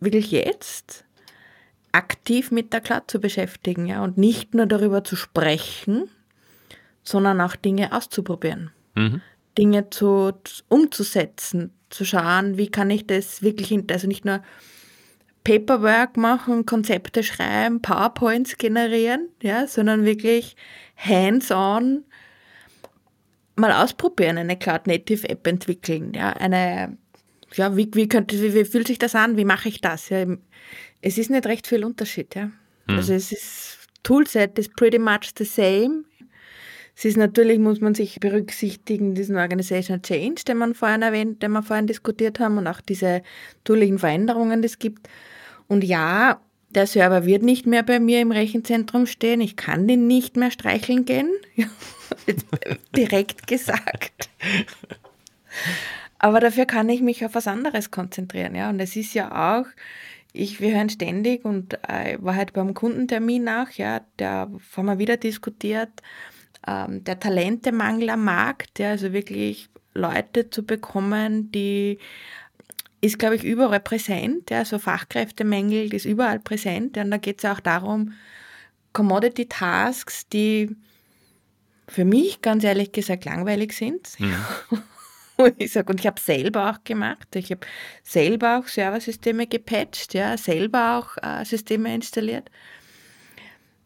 wirklich 0.00 0.30
jetzt, 0.30 1.04
aktiv 1.92 2.50
mit 2.50 2.72
der 2.72 2.80
Cloud 2.80 3.10
zu 3.10 3.18
beschäftigen, 3.18 3.86
ja, 3.86 4.02
und 4.02 4.18
nicht 4.18 4.54
nur 4.54 4.66
darüber 4.66 5.04
zu 5.04 5.16
sprechen, 5.16 6.08
sondern 7.02 7.40
auch 7.40 7.56
Dinge 7.56 7.92
auszuprobieren, 7.92 8.70
mhm. 8.94 9.22
Dinge 9.56 9.90
zu, 9.90 10.34
umzusetzen, 10.68 11.72
zu 11.90 12.04
schauen, 12.04 12.58
wie 12.58 12.70
kann 12.70 12.90
ich 12.90 13.06
das 13.06 13.42
wirklich, 13.42 13.76
also 13.90 14.06
nicht 14.06 14.24
nur 14.24 14.42
Paperwork 15.44 16.16
machen, 16.16 16.66
Konzepte 16.66 17.22
schreiben, 17.22 17.80
PowerPoints 17.80 18.58
generieren, 18.58 19.28
ja, 19.42 19.66
sondern 19.66 20.04
wirklich 20.04 20.56
hands-on 20.96 22.04
mal 23.56 23.72
ausprobieren, 23.72 24.38
eine 24.38 24.56
Cloud 24.56 24.86
Native 24.86 25.28
App 25.28 25.46
entwickeln, 25.46 26.12
ja, 26.14 26.30
eine, 26.30 26.96
ja, 27.54 27.76
wie, 27.76 27.90
wie 27.94 28.08
könnte, 28.08 28.40
wie, 28.40 28.54
wie 28.54 28.64
fühlt 28.64 28.86
sich 28.86 28.98
das 28.98 29.14
an, 29.14 29.36
wie 29.36 29.44
mache 29.44 29.68
ich 29.68 29.80
das, 29.80 30.10
ja, 30.10 30.26
es 31.00 31.18
ist 31.18 31.30
nicht 31.30 31.46
recht 31.46 31.66
viel 31.66 31.84
Unterschied, 31.84 32.34
ja. 32.34 32.50
Hm. 32.86 32.96
Also 32.96 33.14
es 33.14 33.32
ist, 33.32 33.78
Toolset 34.02 34.58
ist 34.58 34.74
pretty 34.76 34.98
much 34.98 35.32
the 35.36 35.44
same. 35.44 36.04
Es 36.98 37.04
ist 37.04 37.16
natürlich, 37.16 37.60
muss 37.60 37.80
man 37.80 37.94
sich 37.94 38.18
berücksichtigen, 38.18 39.14
diesen 39.14 39.36
Organizational 39.36 40.02
Change, 40.02 40.42
den 40.48 40.56
man 40.56 40.74
vorhin 40.74 41.02
erwähnt, 41.02 41.44
den 41.44 41.52
wir 41.52 41.62
vorhin 41.62 41.86
diskutiert 41.86 42.40
haben 42.40 42.58
und 42.58 42.66
auch 42.66 42.80
diese 42.80 43.22
toollichen 43.62 44.00
Veränderungen, 44.00 44.62
die 44.62 44.66
es 44.66 44.80
gibt. 44.80 45.08
Und 45.68 45.84
ja, 45.84 46.40
der 46.70 46.88
Server 46.88 47.24
wird 47.24 47.44
nicht 47.44 47.66
mehr 47.66 47.84
bei 47.84 48.00
mir 48.00 48.20
im 48.20 48.32
Rechenzentrum 48.32 49.06
stehen. 49.06 49.40
Ich 49.40 49.54
kann 49.54 49.86
den 49.86 50.08
nicht 50.08 50.36
mehr 50.36 50.50
streicheln 50.50 51.04
gehen. 51.04 51.30
Direkt 52.96 53.46
gesagt. 53.46 54.28
Aber 56.18 56.40
dafür 56.40 56.66
kann 56.66 56.88
ich 56.88 57.00
mich 57.00 57.24
auf 57.24 57.36
was 57.36 57.46
anderes 57.46 57.92
konzentrieren. 57.92 58.56
Ja? 58.56 58.70
Und 58.70 58.80
es 58.80 58.96
ist 58.96 59.14
ja 59.14 59.60
auch, 59.60 59.66
ich, 60.32 60.60
wir 60.60 60.74
hören 60.74 60.90
ständig 60.90 61.44
und 61.44 61.74
äh, 61.88 62.18
war 62.18 62.34
halt 62.34 62.54
beim 62.54 62.74
Kundentermin 62.74 63.44
nach, 63.44 63.70
ja, 63.74 64.00
da 64.16 64.50
haben 64.76 64.86
wir 64.86 64.98
wieder 64.98 65.16
diskutiert, 65.16 65.90
ähm, 66.66 67.04
der 67.04 67.20
Talentemangel 67.20 68.10
am 68.10 68.24
Markt, 68.24 68.78
ja, 68.78 68.90
also 68.90 69.12
wirklich 69.12 69.68
Leute 69.94 70.50
zu 70.50 70.64
bekommen, 70.64 71.50
die 71.52 71.98
ist, 73.00 73.18
glaube 73.18 73.36
ich, 73.36 73.44
überall 73.44 73.80
präsent. 73.80 74.50
Ja, 74.50 74.64
so 74.64 74.78
Fachkräftemängel 74.78 75.92
ist 75.94 76.04
überall 76.04 76.40
präsent. 76.40 76.96
Ja, 76.96 77.04
und 77.04 77.10
da 77.10 77.16
geht 77.16 77.38
es 77.38 77.44
auch 77.44 77.60
darum, 77.60 78.14
Commodity 78.92 79.46
Tasks, 79.46 80.28
die 80.28 80.74
für 81.86 82.04
mich 82.04 82.42
ganz 82.42 82.64
ehrlich 82.64 82.92
gesagt 82.92 83.24
langweilig 83.24 83.72
sind. 83.72 84.08
Mhm. 84.18 85.54
ich 85.58 85.72
sage, 85.72 85.92
und 85.92 86.00
ich 86.00 86.06
habe 86.06 86.20
selber 86.20 86.70
auch 86.70 86.84
gemacht. 86.84 87.34
Ich 87.34 87.50
habe 87.50 87.66
selber 88.02 88.58
auch 88.58 88.68
Serversysteme 88.68 89.46
gepatcht, 89.46 90.14
ja, 90.14 90.36
selber 90.36 90.98
auch 90.98 91.16
äh, 91.22 91.44
Systeme 91.44 91.94
installiert. 91.94 92.50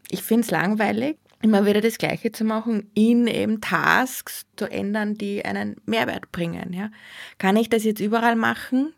Ich 0.09 0.23
finde 0.23 0.43
es 0.43 0.51
langweilig, 0.51 1.17
immer 1.43 1.67
wieder 1.67 1.81
das 1.81 1.99
Gleiche 1.99 2.33
zu 2.33 2.45
machen, 2.45 2.91
in 2.95 3.27
eben 3.27 3.61
Tasks 3.61 4.47
zu 4.57 4.71
ändern, 4.71 5.15
die 5.15 5.45
einen 5.45 5.77
Mehrwert 5.85 6.33
bringen. 6.33 6.73
Ja. 6.73 6.91
Kann 7.39 7.57
ich 7.57 7.69
das 7.69 7.85
jetzt 7.85 8.01
überall 8.01 8.37
machen? 8.37 8.95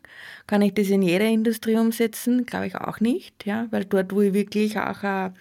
Kann 0.47 0.61
ich 0.61 0.73
das 0.73 0.89
in 0.89 1.01
jeder 1.01 1.25
Industrie 1.25 1.75
umsetzen? 1.75 2.45
Glaube 2.45 2.67
ich 2.67 2.75
auch 2.75 2.99
nicht, 2.99 3.45
ja, 3.45 3.67
weil 3.71 3.85
dort, 3.85 4.13
wo 4.13 4.21
ich 4.21 4.33
wirklich 4.33 4.77
auch 4.79 5.03
äh, 5.03 5.31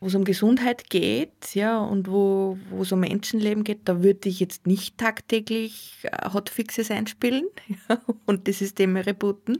wo 0.00 0.06
es 0.06 0.14
um 0.14 0.24
Gesundheit 0.24 0.88
geht, 0.88 1.54
ja, 1.54 1.78
und 1.78 2.10
wo, 2.10 2.58
wo 2.70 2.82
es 2.82 2.90
um 2.90 3.00
Menschenleben 3.00 3.64
geht, 3.64 3.80
da 3.84 4.02
würde 4.02 4.30
ich 4.30 4.40
jetzt 4.40 4.66
nicht 4.66 4.96
tagtäglich 4.96 5.98
äh, 6.02 6.30
Hotfixes 6.32 6.90
einspielen 6.90 7.46
ja, 7.88 8.00
und 8.24 8.46
die 8.46 8.52
Systeme 8.52 9.04
rebooten. 9.06 9.58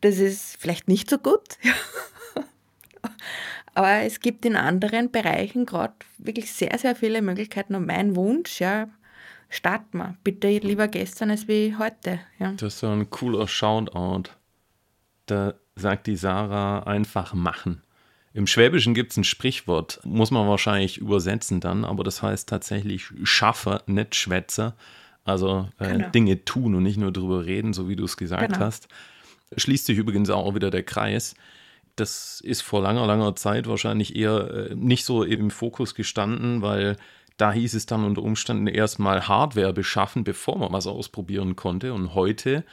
Das 0.00 0.18
ist 0.18 0.56
vielleicht 0.58 0.88
nicht 0.88 1.10
so 1.10 1.18
gut. 1.18 1.58
Ja. 1.62 1.72
Aber 3.74 4.02
es 4.02 4.20
gibt 4.20 4.44
in 4.44 4.56
anderen 4.56 5.10
Bereichen 5.10 5.66
gerade 5.66 5.94
wirklich 6.18 6.52
sehr, 6.52 6.78
sehr 6.78 6.94
viele 6.94 7.22
Möglichkeiten. 7.22 7.74
Und 7.74 7.86
mein 7.86 8.14
Wunsch, 8.14 8.60
ja, 8.60 8.88
starten 9.48 9.98
wir. 9.98 10.16
Bitte 10.22 10.48
lieber 10.58 10.88
gestern 10.88 11.30
als 11.30 11.48
wie 11.48 11.74
heute. 11.76 12.20
Ja. 12.38 12.52
Das 12.52 12.74
ist 12.74 12.78
so 12.80 12.88
ein 12.88 13.10
cooler 13.10 13.48
Shoutout. 13.48 14.30
Da 15.26 15.54
sagt 15.74 16.06
die 16.06 16.16
Sarah 16.16 16.84
einfach 16.84 17.34
machen. 17.34 17.82
Im 18.32 18.46
Schwäbischen 18.46 18.94
gibt 18.94 19.12
es 19.12 19.16
ein 19.16 19.24
Sprichwort, 19.24 20.00
muss 20.02 20.32
man 20.32 20.48
wahrscheinlich 20.48 20.98
übersetzen 20.98 21.60
dann, 21.60 21.84
aber 21.84 22.02
das 22.02 22.20
heißt 22.20 22.48
tatsächlich 22.48 23.06
Schaffer, 23.22 23.84
nicht 23.86 24.16
Schwätzer. 24.16 24.74
Also 25.24 25.68
äh, 25.78 25.92
genau. 25.92 26.08
Dinge 26.10 26.44
tun 26.44 26.74
und 26.74 26.82
nicht 26.82 26.98
nur 26.98 27.12
drüber 27.12 27.46
reden, 27.46 27.72
so 27.72 27.88
wie 27.88 27.96
du 27.96 28.04
es 28.04 28.16
gesagt 28.16 28.52
genau. 28.52 28.66
hast. 28.66 28.88
Schließt 29.56 29.86
sich 29.86 29.96
übrigens 29.98 30.30
auch 30.30 30.54
wieder 30.54 30.70
der 30.70 30.82
Kreis 30.82 31.34
das 31.96 32.40
ist 32.40 32.62
vor 32.62 32.82
langer, 32.82 33.06
langer 33.06 33.36
Zeit 33.36 33.66
wahrscheinlich 33.66 34.16
eher 34.16 34.70
äh, 34.70 34.74
nicht 34.74 35.04
so 35.04 35.22
im 35.22 35.50
Fokus 35.50 35.94
gestanden, 35.94 36.62
weil 36.62 36.96
da 37.36 37.52
hieß 37.52 37.74
es 37.74 37.86
dann 37.86 38.04
unter 38.04 38.22
Umständen 38.22 38.66
erstmal 38.66 39.26
Hardware 39.26 39.72
beschaffen, 39.72 40.24
bevor 40.24 40.58
man 40.58 40.72
was 40.72 40.86
ausprobieren 40.86 41.56
konnte. 41.56 41.92
Und 41.92 42.14
heute 42.14 42.64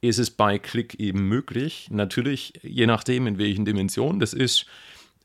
ist 0.00 0.18
es 0.18 0.30
bei 0.30 0.58
Click 0.58 0.94
eben 0.94 1.28
möglich. 1.28 1.88
Natürlich, 1.90 2.54
je 2.62 2.86
nachdem, 2.86 3.26
in 3.26 3.38
welchen 3.38 3.64
Dimensionen 3.64 4.20
das 4.20 4.32
ist, 4.32 4.66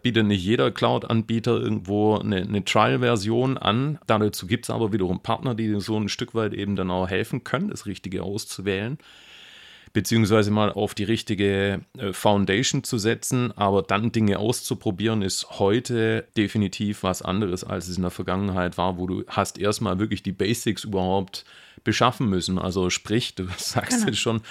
bietet 0.02 0.26
nicht 0.26 0.44
jeder 0.44 0.72
Cloud-Anbieter 0.72 1.60
irgendwo 1.60 2.18
eine, 2.18 2.38
eine 2.38 2.66
Trial-Version 2.66 3.58
an. 3.58 4.00
Dazu 4.08 4.48
gibt 4.48 4.66
es 4.66 4.70
aber 4.70 4.92
wiederum 4.92 5.22
Partner, 5.22 5.56
die 5.56 5.80
so 5.80 5.98
ein 5.98 6.10
Stück 6.10 6.34
weit 6.34 6.54
eben 6.54 6.76
dann 6.76 6.90
auch 6.90 7.08
helfen 7.08 7.44
können, 7.44 7.70
das 7.70 7.86
Richtige 7.86 8.24
auszuwählen 8.24 8.98
beziehungsweise 9.94 10.52
mal 10.52 10.72
auf 10.72 10.94
die 10.94 11.04
richtige 11.04 11.82
äh, 11.98 12.14
Foundation 12.14 12.84
zu 12.84 12.98
setzen, 12.98 13.52
aber 13.58 13.82
dann 13.82 14.12
Dinge 14.12 14.40
auszuprobieren, 14.40 15.22
ist 15.22 15.60
heute 15.60 16.28
definitiv 16.38 17.04
was 17.04 17.22
anderes, 17.22 17.64
als 17.64 17.88
es 17.88 17.98
in 17.98 18.04
der 18.04 18.12
Vergangenheit 18.12 18.78
war, 18.78 18.98
wo 18.98 19.08
du 19.08 19.24
hast 19.28 19.58
erstmal 19.58 20.00
wirklich 20.00 20.24
die 20.24 20.32
Basics 20.32 20.84
überhaupt 20.84 21.46
beschaffen 21.84 22.30
müssen. 22.30 22.58
Also 22.58 22.90
sprich, 22.90 23.36
du 23.36 23.48
sagst 23.58 23.98
genau. 24.00 24.08
jetzt 24.08 24.20
schon, 24.20 24.42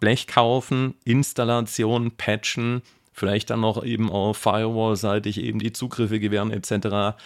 Blech 0.00 0.26
kaufen, 0.26 0.94
Installation, 1.04 2.12
Patchen, 2.12 2.82
vielleicht 3.12 3.50
dann 3.50 3.60
noch 3.60 3.84
eben 3.84 4.10
auf 4.10 4.38
Firewall-seitig 4.38 5.38
eben 5.40 5.58
die 5.58 5.72
Zugriffe 5.72 6.20
gewähren 6.20 6.50
etc. 6.50 7.18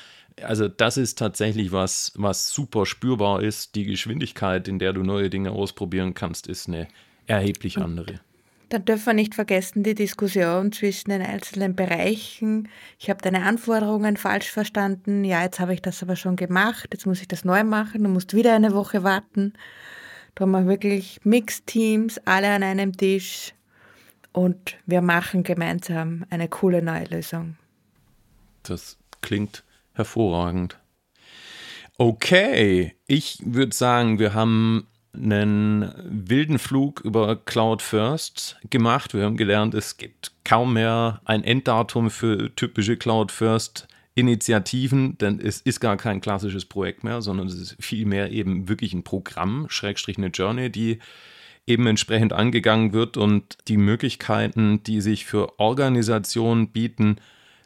Also 0.43 0.67
das 0.67 0.97
ist 0.97 1.19
tatsächlich 1.19 1.71
was, 1.71 2.13
was 2.17 2.51
super 2.51 2.85
spürbar 2.85 3.43
ist. 3.43 3.77
Die 3.77 3.85
Geschwindigkeit, 3.85 4.67
in 4.67 4.81
der 4.81 4.93
du 4.93 5.03
neue 5.03 5.31
Dinge 5.31 5.53
ausprobieren 5.53 6.15
kannst, 6.15 6.49
ist 6.49 6.69
eine 6.69 6.89
erheblich 7.27 7.79
andere. 7.79 8.21
Dann 8.71 8.85
dürfen 8.85 9.07
wir 9.07 9.15
nicht 9.15 9.35
vergessen 9.35 9.83
die 9.83 9.95
Diskussion 9.95 10.73
zwischen 10.73 11.11
den 11.11 11.23
einzelnen 11.23 11.77
Bereichen. 11.77 12.69
Ich 12.99 13.11
habe 13.11 13.23
deine 13.23 13.45
Anforderungen 13.45 14.17
falsch 14.17 14.51
verstanden. 14.51 15.23
Ja, 15.25 15.43
jetzt 15.43 15.61
habe 15.61 15.75
ich 15.75 15.83
das 15.83 16.03
aber 16.03 16.17
schon 16.17 16.37
gemacht. 16.37 16.89
Jetzt 16.93 17.07
muss 17.07 17.21
ich 17.21 17.29
das 17.29 17.45
neu 17.45 17.63
machen. 17.63 18.03
Du 18.03 18.09
musst 18.09 18.35
wieder 18.35 18.55
eine 18.55 18.75
Woche 18.75 19.05
warten. 19.05 19.53
Da 20.35 20.43
haben 20.43 20.51
wir 20.51 20.67
wirklich 20.67 21.21
Mixed 21.25 21.67
Teams, 21.67 22.19
alle 22.25 22.51
an 22.51 22.63
einem 22.63 22.97
Tisch. 22.97 23.55
Und 24.33 24.77
wir 24.87 25.03
machen 25.03 25.45
gemeinsam 25.45 26.25
eine 26.31 26.49
coole 26.49 26.83
neue 26.83 27.05
Lösung. 27.05 27.57
Das 28.65 28.99
klingt 29.21 29.63
hervorragend. 29.93 30.81
Okay, 31.97 32.97
ich 33.07 33.39
würde 33.45 33.77
sagen, 33.77 34.19
wir 34.19 34.35
haben 34.35 34.89
einen 35.15 35.93
wilden 36.05 36.59
Flug 36.59 37.01
über 37.01 37.37
Cloud 37.37 37.83
First 37.83 38.59
gemacht. 38.71 39.15
Wir 39.15 39.25
haben 39.25 39.37
gelernt, 39.37 39.75
es 39.75 39.97
gibt 39.97 40.33
kaum 40.45 40.75
mehr 40.75 41.21
ein 41.25 41.45
Enddatum 41.45 42.11
für 42.11 42.55
typische 42.55 42.97
Cloud 42.97 43.33
First 43.33 43.89
Initiativen, 44.15 45.19
denn 45.19 45.41
es 45.41 45.61
ist 45.61 45.81
gar 45.81 45.97
kein 45.97 46.21
klassisches 46.21 46.65
Projekt 46.65 47.03
mehr, 47.03 47.21
sondern 47.21 47.49
es 47.49 47.55
ist 47.55 47.77
vielmehr 47.81 48.31
eben 48.31 48.69
wirklich 48.69 48.93
ein 48.95 49.03
Programm, 49.03 49.67
Schrägstrich 49.69 50.19
eine 50.19 50.29
Journey, 50.29 50.71
die 50.71 51.01
eben 51.67 51.87
entsprechend 51.87 52.33
angegangen 52.33 52.93
wird 52.93 53.17
und 53.17 53.57
die 53.69 53.77
Möglichkeiten, 53.77 54.83
die 54.85 55.01
sich 55.01 55.25
für 55.25 55.59
Organisationen 55.59 56.69
bieten, 56.69 57.17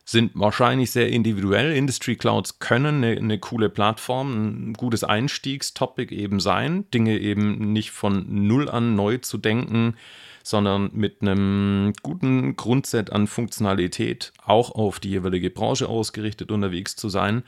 sind 0.09 0.33
wahrscheinlich 0.35 0.91
sehr 0.91 1.11
individuell. 1.11 1.77
Industry 1.77 2.17
Clouds 2.17 2.61
können 2.61 3.05
eine, 3.05 3.19
eine, 3.19 3.39
coole 3.39 3.69
Plattform, 3.69 4.71
ein 4.71 4.73
gutes 4.73 5.05
Einstiegstopic 5.05 6.15
eben 6.15 6.41
sein, 6.41 6.91
Dinge 6.95 7.19
eben 7.19 7.75
nicht 7.75 7.91
von 7.91 8.25
null 8.27 8.71
an 8.71 8.95
neu 8.95 9.19
zu 9.19 9.37
denken, 9.37 9.97
sondern 10.43 10.89
mit 10.95 11.21
einem 11.21 11.93
guten 12.03 12.57
Grundset 12.57 13.13
an 13.13 13.27
Funktionalität 13.27 14.33
auch 14.43 14.71
auf 14.71 14.99
die 14.99 15.11
jeweilige 15.11 15.51
Branche 15.51 15.91
ausgerichtet 15.91 16.51
unterwegs 16.51 16.97
zu 16.97 17.11
sein 17.11 17.43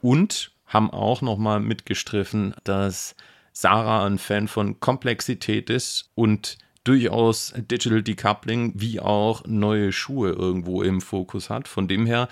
und 0.00 0.52
haben 0.64 0.92
auch 0.92 1.22
nochmal 1.22 1.58
mitgestriffen, 1.58 2.54
dass 2.62 3.16
Sarah 3.52 4.06
ein 4.06 4.18
Fan 4.18 4.46
von 4.46 4.78
Komplexität 4.78 5.70
ist 5.70 6.12
und 6.14 6.56
durchaus 6.86 7.52
Digital 7.56 8.02
Decoupling 8.02 8.72
wie 8.74 9.00
auch 9.00 9.44
neue 9.46 9.92
Schuhe 9.92 10.30
irgendwo 10.30 10.82
im 10.82 11.00
Fokus 11.00 11.50
hat. 11.50 11.68
Von 11.68 11.88
dem 11.88 12.06
her 12.06 12.28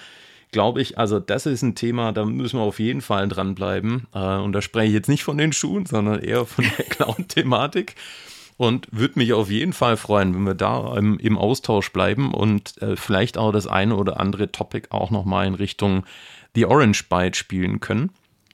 glaube 0.53 0.81
ich, 0.81 0.99
also 0.99 1.19
das 1.19 1.47
ist 1.47 1.63
ein 1.63 1.75
Thema, 1.75 2.13
da 2.13 2.25
müssen 2.25 2.61
wir 2.61 2.63
auf 2.63 2.79
jeden 2.79 3.01
Fall 3.01 3.27
dranbleiben. 3.29 4.07
Äh, 4.15 4.37
und 4.37 4.53
da 4.53 4.63
spreche 4.63 4.89
ich 4.89 4.95
jetzt 4.95 5.09
nicht 5.09 5.25
von 5.25 5.37
den 5.37 5.53
Schuhen, 5.53 5.85
sondern 5.85 6.21
eher 6.21 6.47
von 6.47 6.65
der 6.65 6.85
Cloud-Thematik. 6.89 7.97
und 8.57 8.87
würde 8.93 9.19
mich 9.19 9.33
auf 9.33 9.51
jeden 9.51 9.73
Fall 9.73 9.97
freuen, 9.97 10.33
wenn 10.33 10.45
wir 10.45 10.55
da 10.55 10.97
im, 10.97 11.19
im 11.19 11.37
Austausch 11.37 11.91
bleiben 11.91 12.33
und 12.33 12.81
äh, 12.81 12.95
vielleicht 12.95 13.37
auch 13.37 13.51
das 13.51 13.67
eine 13.67 13.97
oder 13.97 14.21
andere 14.21 14.53
Topic 14.53 14.89
auch 14.91 15.11
nochmal 15.11 15.49
in 15.49 15.55
Richtung 15.55 16.05
The 16.55 16.67
Orange 16.67 17.09
Bite 17.09 17.37
spielen 17.37 17.81
können. 17.81 18.11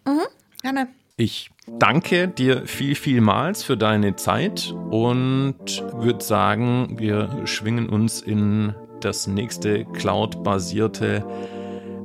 Mhm, 0.06 0.26
gerne. 0.62 0.88
Ich 1.20 1.50
danke 1.78 2.28
dir 2.28 2.66
viel, 2.66 2.94
vielmals 2.94 3.62
für 3.62 3.76
deine 3.76 4.16
Zeit 4.16 4.74
und 4.90 5.84
würde 5.92 6.24
sagen, 6.24 6.94
wir 6.98 7.42
schwingen 7.44 7.90
uns 7.90 8.22
in 8.22 8.74
das 9.02 9.26
nächste 9.26 9.84
Cloud-basierte 9.84 11.22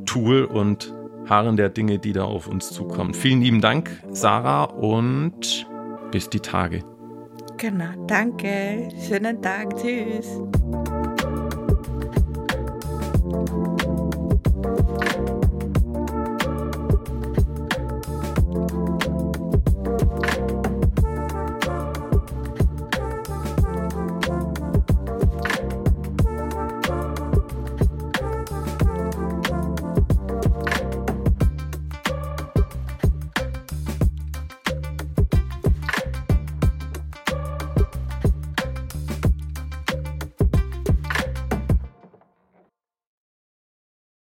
Tool 0.05 0.43
und 0.43 0.93
harren 1.29 1.55
der 1.55 1.69
Dinge, 1.69 1.97
die 1.97 2.11
da 2.11 2.25
auf 2.25 2.49
uns 2.49 2.71
zukommen. 2.71 3.13
Vielen 3.13 3.41
lieben 3.41 3.61
Dank, 3.61 3.89
Sarah, 4.11 4.65
und 4.65 5.65
bis 6.11 6.29
die 6.29 6.41
Tage. 6.41 6.83
Genau, 7.55 7.93
danke. 8.07 8.89
Schönen 9.07 9.41
Tag. 9.41 9.77
Tschüss. 9.77 10.41